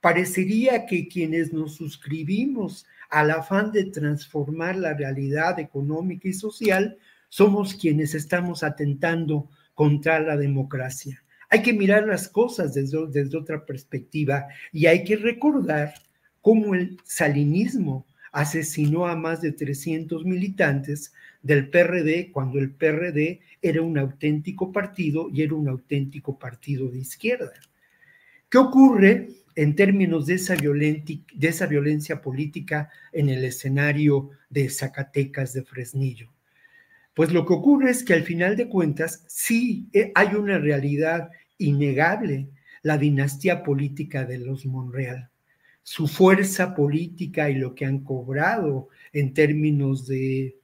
Parecería 0.00 0.86
que 0.86 1.06
quienes 1.06 1.52
nos 1.52 1.74
suscribimos 1.74 2.86
al 3.10 3.30
afán 3.32 3.72
de 3.72 3.84
transformar 3.84 4.76
la 4.76 4.94
realidad 4.94 5.60
económica 5.60 6.28
y 6.28 6.32
social, 6.32 6.96
somos 7.28 7.74
quienes 7.74 8.14
estamos 8.14 8.62
atentando 8.62 9.50
contra 9.74 10.18
la 10.20 10.38
democracia. 10.38 11.22
Hay 11.50 11.60
que 11.60 11.74
mirar 11.74 12.06
las 12.06 12.26
cosas 12.26 12.72
desde, 12.72 13.36
otra 13.36 13.66
perspectiva 13.66 14.46
y 14.72 14.86
hay 14.86 15.04
que 15.04 15.16
recordar 15.16 15.92
cómo 16.40 16.74
el 16.74 16.96
salinismo 17.04 18.06
asesinó 18.32 19.06
a 19.06 19.16
más 19.16 19.40
de 19.40 19.52
300 19.52 20.24
militantes 20.24 21.12
del 21.42 21.68
PRD 21.68 22.30
cuando 22.32 22.58
el 22.58 22.70
PRD 22.70 23.40
era 23.62 23.82
un 23.82 23.98
auténtico 23.98 24.72
partido 24.72 25.28
y 25.32 25.42
era 25.42 25.54
un 25.54 25.68
auténtico 25.68 26.38
partido 26.38 26.88
de 26.88 26.98
izquierda. 26.98 27.52
¿Qué 28.48 28.58
ocurre 28.58 29.28
en 29.54 29.74
términos 29.74 30.26
de 30.26 30.34
esa, 30.34 30.56
de 30.56 31.22
esa 31.40 31.66
violencia 31.66 32.20
política 32.20 32.90
en 33.12 33.28
el 33.28 33.44
escenario 33.44 34.30
de 34.48 34.68
Zacatecas 34.68 35.52
de 35.52 35.62
Fresnillo? 35.62 36.30
Pues 37.14 37.32
lo 37.32 37.44
que 37.46 37.54
ocurre 37.54 37.90
es 37.90 38.02
que 38.02 38.14
al 38.14 38.22
final 38.22 38.56
de 38.56 38.68
cuentas 38.68 39.24
sí 39.26 39.88
eh, 39.92 40.12
hay 40.14 40.34
una 40.34 40.58
realidad 40.58 41.30
innegable, 41.58 42.48
la 42.82 42.96
dinastía 42.96 43.62
política 43.62 44.24
de 44.24 44.38
los 44.38 44.64
Monreal 44.64 45.30
su 45.82 46.06
fuerza 46.06 46.74
política 46.74 47.50
y 47.50 47.54
lo 47.54 47.74
que 47.74 47.84
han 47.84 48.00
cobrado 48.00 48.88
en 49.12 49.34
términos 49.34 50.06
de, 50.06 50.56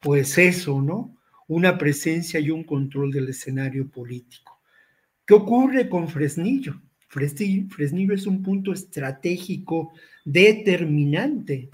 pues 0.00 0.38
eso, 0.38 0.80
¿no? 0.80 1.16
Una 1.48 1.76
presencia 1.78 2.40
y 2.40 2.50
un 2.50 2.64
control 2.64 3.12
del 3.12 3.28
escenario 3.28 3.88
político. 3.88 4.60
¿Qué 5.26 5.34
ocurre 5.34 5.88
con 5.88 6.08
Fresnillo? 6.08 6.80
Fresnillo 7.08 8.14
es 8.14 8.26
un 8.26 8.42
punto 8.42 8.72
estratégico 8.72 9.92
determinante. 10.24 11.68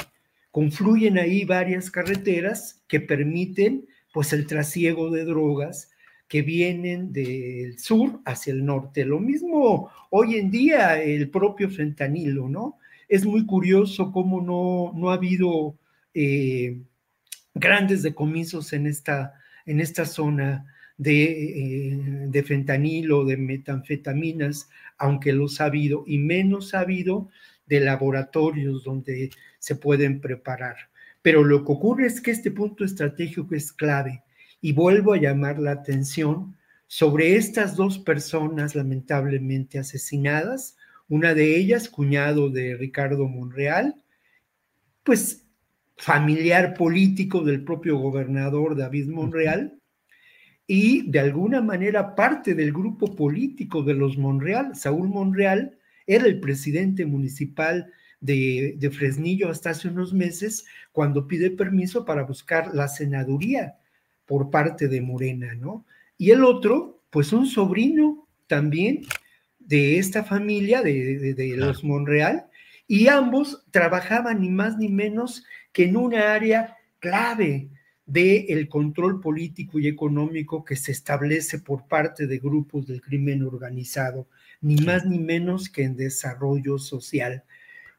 Confluyen 0.51 1.19
ahí 1.19 1.45
varias 1.45 1.91
carreteras 1.91 2.83
que 2.89 3.01
permiten 3.01 3.87
pues 4.15 4.33
el 4.33 4.47
trasiego 4.47 5.11
de 5.11 5.27
drogas 5.27 5.91
que 6.27 6.41
vienen 6.43 7.13
del 7.13 7.79
sur 7.79 8.21
hacia 8.25 8.53
el 8.55 8.65
norte. 8.65 9.05
Lo 9.05 9.21
mismo 9.21 9.91
hoy 10.11 10.37
en 10.37 10.51
día 10.51 11.03
el 11.03 11.29
propio 11.29 11.69
fentanilo, 11.71 12.49
¿no? 12.49 12.79
Es 13.09 13.25
muy 13.25 13.47
curioso 13.47 14.13
cómo 14.13 14.41
no, 14.41 15.11
ha 15.11 15.15
habido 15.15 15.79
eh, 16.15 16.81
grandes 17.55 18.03
decomisos 18.03 18.73
en 18.73 18.87
esta, 18.87 19.35
en 19.65 19.81
esta 19.81 20.05
zona 20.05 20.67
de, 20.97 21.23
eh, 21.25 21.99
de, 22.29 22.43
fentanilo, 22.43 23.25
de 23.25 23.37
metanfetaminas, 23.37 24.69
aunque 24.99 25.33
los 25.33 25.61
ha 25.61 25.67
habido, 25.67 26.05
y 26.07 26.19
menos 26.19 26.75
ha 26.75 26.81
habido 26.81 27.29
de 27.67 27.81
laboratorios 27.81 28.85
donde 28.85 29.31
se 29.59 29.77
pueden 29.77 30.21
preparar. 30.21 30.77
Pero 31.23 31.45
lo 31.45 31.65
que 31.65 31.73
ocurre 31.73 32.07
es 32.07 32.21
que 32.21 32.31
este 32.31 32.51
punto 32.51 32.85
estratégico 32.85 33.55
es 33.55 33.73
clave 33.73 34.23
y 34.61 34.73
vuelvo 34.73 35.13
a 35.13 35.19
llamar 35.19 35.59
la 35.59 35.73
atención 35.73 36.57
sobre 36.87 37.37
estas 37.37 37.75
dos 37.75 37.99
personas 37.99 38.75
lamentablemente 38.75 39.79
asesinadas, 39.79 40.77
una 41.09 41.35
de 41.35 41.57
ellas, 41.57 41.89
cuñado 41.89 42.51
de 42.51 42.77
Ricardo 42.77 43.29
Monreal, 43.29 43.95
pues 45.03 45.47
familiar 45.97 46.75
político 46.75 47.43
del 47.43 47.65
propio 47.65 47.97
gobernador 47.99 48.77
David 48.77 49.09
Monreal 49.09 49.79
y 50.67 51.09
de 51.11 51.21
alguna 51.21 51.63
manera 51.63 52.15
parte 52.15 52.55
del 52.55 52.73
grupo 52.73 53.15
político 53.15 53.83
de 53.83 53.95
los 53.95 54.19
Monreal. 54.19 54.75
Saúl 54.75 55.09
Monreal 55.09 55.79
era 56.07 56.27
el 56.27 56.41
presidente 56.41 57.07
municipal 57.07 57.93
de, 58.21 58.75
de, 58.79 58.91
Fresnillo 58.91 59.49
hasta 59.49 59.71
hace 59.71 59.89
unos 59.89 60.13
meses 60.13 60.67
cuando 60.93 61.29
pide 61.29 61.51
permiso 61.51 62.05
para 62.05 62.25
buscar 62.25 62.75
la 62.75 62.89
senaduría 62.89 63.77
por 64.27 64.51
parte 64.51 64.89
de 64.89 65.01
Morena, 65.01 65.55
¿no? 65.55 65.87
Y 66.19 66.31
el 66.31 66.43
otro, 66.43 67.03
pues 67.11 67.33
un 67.33 67.47
sobrino 67.47 68.27
también 68.47 69.03
de 69.67 69.99
esta 69.99 70.23
familia, 70.23 70.83
de, 70.83 71.55
los 71.57 71.83
Monreal, 71.83 72.47
y 72.87 73.09
ambos 73.09 73.65
trabajaban 73.71 74.41
ni 74.41 74.49
más 74.49 74.79
ni 74.79 74.89
menos 74.89 75.45
que 75.73 75.85
en 75.85 75.97
una 75.97 76.33
área 76.33 76.77
clave 77.01 77.69
del 78.07 78.69
control 78.69 79.21
político 79.21 79.81
y 79.81 79.89
económico 79.89 80.65
que 80.65 80.77
se 80.77 80.93
establece 80.93 81.59
por 81.59 81.89
parte 81.89 82.29
de 82.29 82.39
grupos 82.39 82.87
del 82.87 83.01
crimen 83.01 83.43
organizado, 83.43 84.29
ni 84.61 84.77
más 84.77 85.05
ni 85.05 85.19
menos 85.19 85.69
que 85.69 85.83
en 85.83 85.97
desarrollo 85.97 86.79
social. 86.79 87.43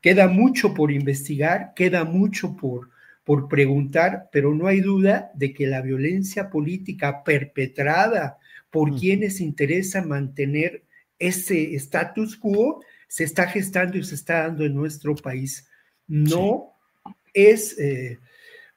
Queda 0.01 0.29
mucho 0.29 0.73
por 0.73 0.91
investigar, 0.91 1.73
queda 1.75 2.05
mucho 2.05 2.55
por, 2.55 2.89
por 3.25 3.49
preguntar, 3.49 4.29
pero 4.31 4.55
no 4.55 4.67
hay 4.67 4.79
duda 4.79 5.31
de 5.35 5.53
que 5.53 5.67
la 5.67 5.81
violencia 5.81 6.49
política 6.49 7.25
perpetrada 7.25 8.37
por 8.69 8.97
quienes 8.97 9.41
interesa 9.41 10.01
mantener 10.01 10.83
ese 11.19 11.75
status 11.75 12.35
quo 12.35 12.81
se 13.07 13.23
está 13.23 13.47
gestando 13.47 13.97
y 13.97 14.03
se 14.03 14.15
está 14.15 14.43
dando 14.43 14.65
en 14.65 14.75
nuestro 14.75 15.15
país. 15.15 15.67
No 16.07 16.73
es, 17.33 17.77
eh, 17.79 18.19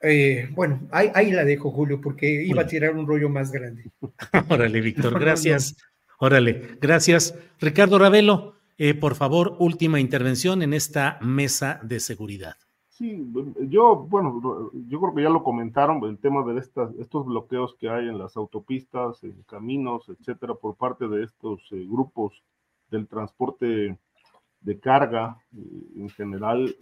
eh, 0.03 0.49
bueno, 0.53 0.88
ahí, 0.91 1.30
la 1.30 1.45
dejo, 1.45 1.70
Julio, 1.70 2.01
porque 2.01 2.45
iba 2.45 2.62
a 2.62 2.66
tirar 2.66 2.95
un 2.95 3.07
rollo 3.07 3.28
más 3.28 3.51
grande. 3.51 3.84
Órale, 4.49 4.80
Víctor, 4.80 5.18
gracias. 5.18 5.76
Órale, 6.18 6.76
gracias. 6.80 7.34
Ricardo 7.61 7.99
Ravelo, 7.99 8.57
eh, 8.78 8.95
por 8.95 9.14
favor, 9.14 9.57
última 9.59 10.01
intervención 10.01 10.62
en 10.62 10.74
esta 10.74 11.18
mesa 11.20 11.80
de 11.82 12.01
seguridad. 12.01 12.57
Sí, 13.01 13.26
yo, 13.70 13.96
bueno, 13.96 14.70
yo 14.74 15.01
creo 15.01 15.14
que 15.14 15.22
ya 15.22 15.30
lo 15.30 15.42
comentaron, 15.42 16.05
el 16.05 16.18
tema 16.18 16.44
de 16.44 16.61
estas, 16.61 16.94
estos 16.96 17.24
bloqueos 17.24 17.74
que 17.76 17.88
hay 17.88 18.07
en 18.07 18.18
las 18.18 18.36
autopistas, 18.36 19.24
en 19.24 19.42
caminos, 19.44 20.11
etcétera, 20.11 20.53
por 20.53 20.76
parte 20.76 21.09
de 21.09 21.24
estos 21.24 21.62
eh, 21.70 21.86
grupos 21.88 22.42
del 22.90 23.09
transporte 23.09 23.98
de 24.61 24.80
carga 24.80 25.42
eh, 25.57 25.61
en 25.96 26.11
general, 26.11 26.76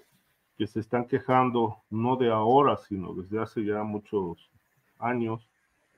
que 0.56 0.66
se 0.66 0.80
están 0.80 1.06
quejando 1.06 1.76
no 1.88 2.16
de 2.16 2.32
ahora, 2.32 2.78
sino 2.78 3.14
desde 3.14 3.40
hace 3.40 3.64
ya 3.64 3.84
muchos 3.84 4.50
años, 4.98 5.48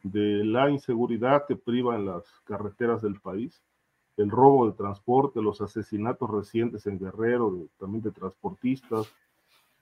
de 0.03 0.45
la 0.45 0.69
inseguridad 0.69 1.47
que 1.47 1.57
priva 1.57 1.97
en 1.97 2.05
las 2.05 2.25
carreteras 2.45 3.01
del 3.01 3.19
país, 3.19 3.63
el 4.19 4.29
robo 4.29 4.67
de 4.67 4.77
transporte, 4.77 5.41
los 5.41 5.63
asesinatos 5.63 6.29
recientes 6.29 6.87
en 6.87 6.99
Guerrero, 6.99 7.57
también 7.79 8.03
de 8.03 8.11
transportistas, 8.11 9.11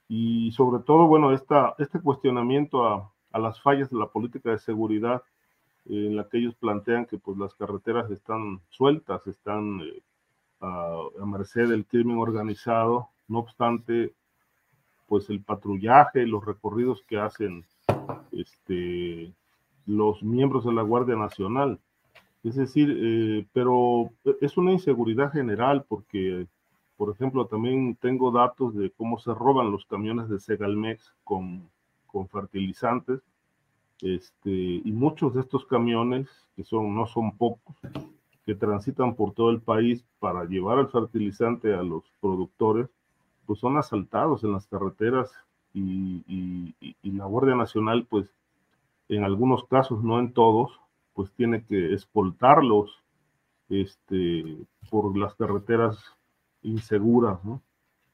y 0.09 0.51
sobre 0.53 0.83
todo, 0.83 1.05
bueno, 1.07 1.31
esta, 1.31 1.75
este 1.77 2.01
cuestionamiento 2.01 2.85
a, 2.85 3.11
las 3.39 3.61
fallas 3.61 3.91
de 3.91 3.99
la 3.99 4.07
política 4.07 4.49
de 4.49 4.57
seguridad 4.57 5.21
en 5.85 6.15
la 6.15 6.27
que 6.27 6.39
ellos 6.39 6.55
plantean 6.55 7.05
que 7.05 7.19
pues 7.19 7.37
las 7.37 7.53
carreteras 7.53 8.09
están 8.09 8.59
sueltas, 8.69 9.25
están 9.27 9.81
eh, 9.81 10.01
a, 10.61 11.25
merced 11.25 11.69
del 11.69 11.85
crimen 11.85 12.17
organizado, 12.17 13.09
no 13.27 13.39
obstante, 13.39 14.13
pues 15.07 15.29
el 15.29 15.41
patrullaje, 15.41 16.25
los 16.25 16.43
recorridos 16.43 17.03
que 17.03 17.19
hacen 17.19 17.63
este, 18.31 19.31
los 19.85 20.23
miembros 20.23 20.65
de 20.65 20.73
la 20.73 20.81
Guardia 20.81 21.15
Nacional. 21.15 21.79
Es 22.43 22.55
decir, 22.55 22.97
eh, 22.99 23.45
pero 23.53 24.09
es 24.41 24.57
una 24.57 24.71
inseguridad 24.71 25.31
general 25.31 25.85
porque 25.87 26.47
por 26.99 27.11
ejemplo, 27.11 27.45
también 27.45 27.95
tengo 27.95 28.29
datos 28.29 28.75
de 28.75 28.91
cómo 28.91 29.19
se 29.19 29.33
roban 29.33 29.71
los 29.71 29.85
camiones 29.85 30.27
de 30.27 30.37
Segalmex 30.37 31.13
con, 31.23 31.69
con 32.05 32.27
fertilizantes. 32.27 33.21
Este, 34.01 34.51
y 34.51 34.91
muchos 34.91 35.33
de 35.33 35.39
estos 35.39 35.65
camiones, 35.65 36.27
que 36.57 36.65
son, 36.65 36.93
no 36.93 37.07
son 37.07 37.37
pocos, 37.37 37.77
que 38.45 38.53
transitan 38.53 39.15
por 39.15 39.31
todo 39.31 39.49
el 39.49 39.61
país 39.61 40.03
para 40.19 40.43
llevar 40.43 40.77
el 40.79 40.89
fertilizante 40.89 41.73
a 41.73 41.83
los 41.83 42.03
productores, 42.19 42.89
pues 43.45 43.59
son 43.61 43.77
asaltados 43.77 44.43
en 44.43 44.51
las 44.51 44.67
carreteras 44.67 45.31
y, 45.73 46.75
la 47.01 47.25
Guardia 47.27 47.55
Nacional, 47.55 48.07
pues 48.09 48.29
en 49.07 49.23
algunos 49.23 49.63
casos, 49.63 50.03
no 50.03 50.19
en 50.19 50.33
todos, 50.33 50.81
pues 51.13 51.31
tiene 51.31 51.63
que 51.63 51.93
escoltarlos 51.93 52.91
este, 53.69 54.57
por 54.89 55.17
las 55.17 55.33
carreteras 55.35 56.18
inseguras, 56.61 57.43
¿no? 57.43 57.61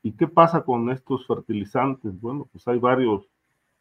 ¿Y 0.04 0.12
qué 0.12 0.28
pasa 0.28 0.64
con 0.64 0.92
estos 0.92 1.26
fertilizantes? 1.26 2.20
Bueno, 2.22 2.48
pues 2.52 2.68
hay 2.68 2.78
varios, 2.78 3.28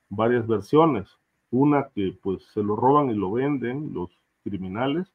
varias 0.08 0.46
versiones. 0.46 1.18
Una 1.50 1.88
que 1.94 2.18
pues 2.22 2.42
se 2.54 2.62
lo 2.62 2.76
roban 2.76 3.10
y 3.10 3.14
lo 3.14 3.32
venden 3.32 3.92
los 3.92 4.10
criminales. 4.42 5.12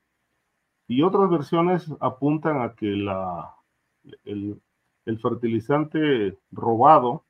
Y 0.88 1.02
otras 1.02 1.30
versiones 1.30 1.92
apuntan 2.00 2.62
a 2.62 2.76
que 2.76 2.88
la, 2.88 3.56
el, 4.24 4.62
fertilizante 5.20 6.38
robado 6.52 7.24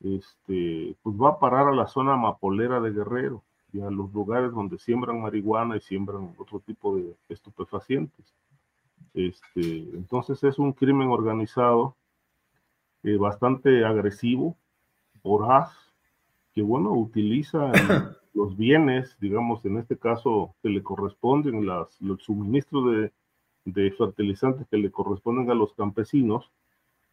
este, 0.00 0.96
pues 1.02 1.16
va 1.16 1.30
a 1.30 1.38
parar 1.38 1.68
a 1.68 1.74
la 1.74 1.86
zona 1.86 2.16
mapolera 2.16 2.80
de 2.80 2.90
Guerrero 2.90 3.44
y 3.72 3.80
a 3.80 3.90
los 3.90 4.12
lugares 4.12 4.52
donde 4.52 4.78
siembran 4.78 5.20
marihuana 5.20 5.76
y 5.76 5.80
siembran 5.80 6.34
otro 6.38 6.60
tipo 6.60 6.96
de 6.96 7.14
estupefacientes. 7.28 8.34
Este, 9.14 9.78
entonces 9.94 10.42
es 10.44 10.58
un 10.58 10.72
crimen 10.72 11.08
organizado 11.08 11.96
eh, 13.02 13.16
bastante 13.16 13.84
agresivo, 13.84 14.56
voraz 15.22 15.72
que, 16.54 16.62
bueno, 16.62 16.92
utiliza 16.92 17.72
los 18.34 18.56
bienes, 18.56 19.16
digamos, 19.20 19.64
en 19.64 19.78
este 19.78 19.96
caso, 19.96 20.54
que 20.62 20.68
le 20.68 20.82
corresponden, 20.82 21.66
las, 21.66 22.00
los 22.00 22.22
suministros 22.22 22.92
de, 22.92 23.12
de 23.64 23.90
fertilizantes 23.92 24.66
que 24.68 24.78
le 24.78 24.90
corresponden 24.90 25.50
a 25.50 25.54
los 25.54 25.72
campesinos 25.74 26.50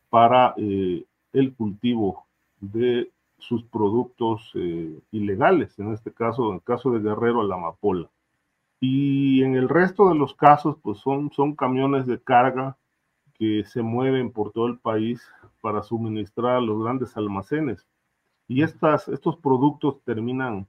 para 0.10 0.54
eh, 0.58 1.04
el 1.34 1.54
cultivo 1.54 2.26
de 2.60 3.12
sus 3.38 3.64
productos 3.66 4.52
eh, 4.56 5.00
ilegales, 5.12 5.78
en 5.80 5.94
este 5.94 6.12
caso, 6.12 6.50
en 6.50 6.56
el 6.56 6.64
caso 6.64 6.92
de 6.92 7.00
Guerrero, 7.00 7.44
la 7.44 7.56
amapola. 7.56 8.10
Y 8.80 9.44
en 9.44 9.56
el 9.56 9.70
resto 9.70 10.10
de 10.10 10.16
los 10.16 10.34
casos, 10.36 10.78
pues 10.82 11.00
son, 11.00 11.32
son 11.32 11.56
camiones 11.56 12.06
de 12.06 12.22
carga 12.22 12.78
que 13.34 13.64
se 13.66 13.82
mueven 13.82 14.32
por 14.32 14.52
todo 14.52 14.68
el 14.68 14.80
país 14.80 15.22
para 15.62 15.84
suministrar 15.84 16.58
a 16.58 16.62
los 16.62 16.82
grandes 16.84 17.16
almacenes. 17.18 17.86
Y 18.48 18.62
estas, 18.62 19.08
estos 19.08 19.38
productos 19.38 20.02
terminan, 20.04 20.68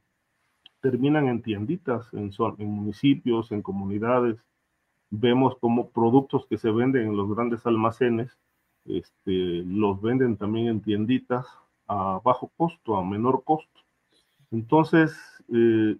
terminan 0.80 1.28
en 1.28 1.42
tienditas, 1.42 2.12
en, 2.12 2.30
en 2.58 2.70
municipios, 2.70 3.52
en 3.52 3.62
comunidades. 3.62 4.38
Vemos 5.10 5.56
como 5.58 5.90
productos 5.90 6.46
que 6.46 6.58
se 6.58 6.70
venden 6.70 7.08
en 7.08 7.16
los 7.16 7.28
grandes 7.34 7.66
almacenes, 7.66 8.38
este, 8.86 9.62
los 9.64 10.00
venden 10.00 10.36
también 10.36 10.68
en 10.68 10.80
tienditas 10.80 11.46
a 11.86 12.20
bajo 12.24 12.50
costo, 12.56 12.96
a 12.96 13.04
menor 13.04 13.44
costo. 13.44 13.80
Entonces, 14.50 15.16
eh, 15.52 15.96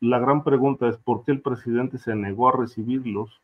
la 0.00 0.18
gran 0.18 0.44
pregunta 0.44 0.88
es 0.88 0.98
por 0.98 1.24
qué 1.24 1.32
el 1.32 1.40
presidente 1.40 1.98
se 1.98 2.14
negó 2.14 2.48
a 2.48 2.56
recibirlos, 2.56 3.40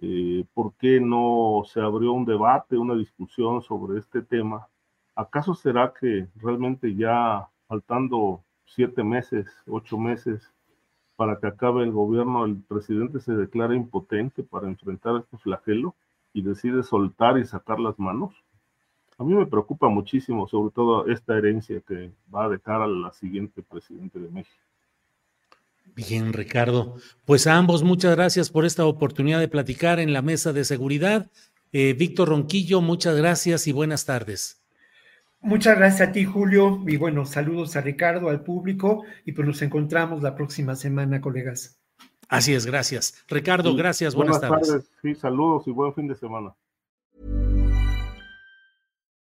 eh, 0.00 0.44
por 0.54 0.74
qué 0.74 1.00
no 1.00 1.62
se 1.66 1.80
abrió 1.80 2.12
un 2.12 2.24
debate, 2.24 2.76
una 2.76 2.94
discusión 2.94 3.62
sobre 3.62 3.98
este 3.98 4.22
tema. 4.22 4.68
¿Acaso 5.16 5.54
será 5.54 5.92
que 5.98 6.28
realmente 6.36 6.94
ya 6.94 7.48
faltando 7.66 8.44
siete 8.66 9.02
meses, 9.04 9.46
ocho 9.66 9.98
meses 9.98 10.52
para 11.16 11.38
que 11.38 11.46
acabe 11.46 11.82
el 11.84 11.92
gobierno, 11.92 12.44
el 12.44 12.56
presidente 12.62 13.20
se 13.20 13.34
declara 13.34 13.74
impotente 13.74 14.42
para 14.42 14.68
enfrentar 14.68 15.16
este 15.16 15.38
flagelo 15.38 15.94
y 16.32 16.42
decide 16.42 16.82
soltar 16.82 17.38
y 17.38 17.44
sacar 17.44 17.80
las 17.80 17.98
manos? 17.98 18.34
A 19.18 19.24
mí 19.24 19.34
me 19.34 19.46
preocupa 19.46 19.88
muchísimo, 19.88 20.48
sobre 20.48 20.72
todo 20.72 21.06
esta 21.06 21.36
herencia 21.36 21.80
que 21.80 22.12
va 22.34 22.44
a 22.44 22.48
dejar 22.48 22.82
a 22.82 22.88
la 22.88 23.12
siguiente 23.12 23.62
presidente 23.62 24.18
de 24.18 24.28
México. 24.28 24.64
Bien, 25.94 26.32
Ricardo. 26.32 26.96
Pues 27.24 27.46
a 27.46 27.56
ambos 27.56 27.82
muchas 27.82 28.16
gracias 28.16 28.50
por 28.50 28.64
esta 28.64 28.84
oportunidad 28.84 29.38
de 29.38 29.48
platicar 29.48 30.00
en 30.00 30.12
la 30.12 30.22
mesa 30.22 30.52
de 30.52 30.64
seguridad. 30.64 31.30
Eh, 31.72 31.94
Víctor 31.94 32.28
Ronquillo, 32.28 32.80
muchas 32.80 33.16
gracias 33.16 33.66
y 33.66 33.72
buenas 33.72 34.04
tardes. 34.04 34.60
Muchas 35.40 35.76
gracias 35.76 36.08
a 36.08 36.12
ti, 36.12 36.24
Julio, 36.24 36.82
y 36.86 36.96
bueno, 36.96 37.26
saludos 37.26 37.76
a 37.76 37.82
Ricardo, 37.82 38.30
al 38.30 38.42
público, 38.42 39.04
y 39.26 39.32
pues 39.32 39.46
nos 39.46 39.60
encontramos 39.60 40.22
la 40.22 40.34
próxima 40.34 40.74
semana, 40.74 41.20
colegas. 41.20 41.78
Así 42.28 42.54
es, 42.54 42.64
gracias. 42.64 43.22
Ricardo, 43.28 43.76
gracias, 43.76 44.14
buenas, 44.14 44.40
buenas 44.40 44.66
tardes. 44.66 44.90
Sí, 45.02 45.14
saludos 45.14 45.64
y 45.66 45.70
buen 45.70 45.92
fin 45.94 46.08
de 46.08 46.14
semana. 46.14 46.54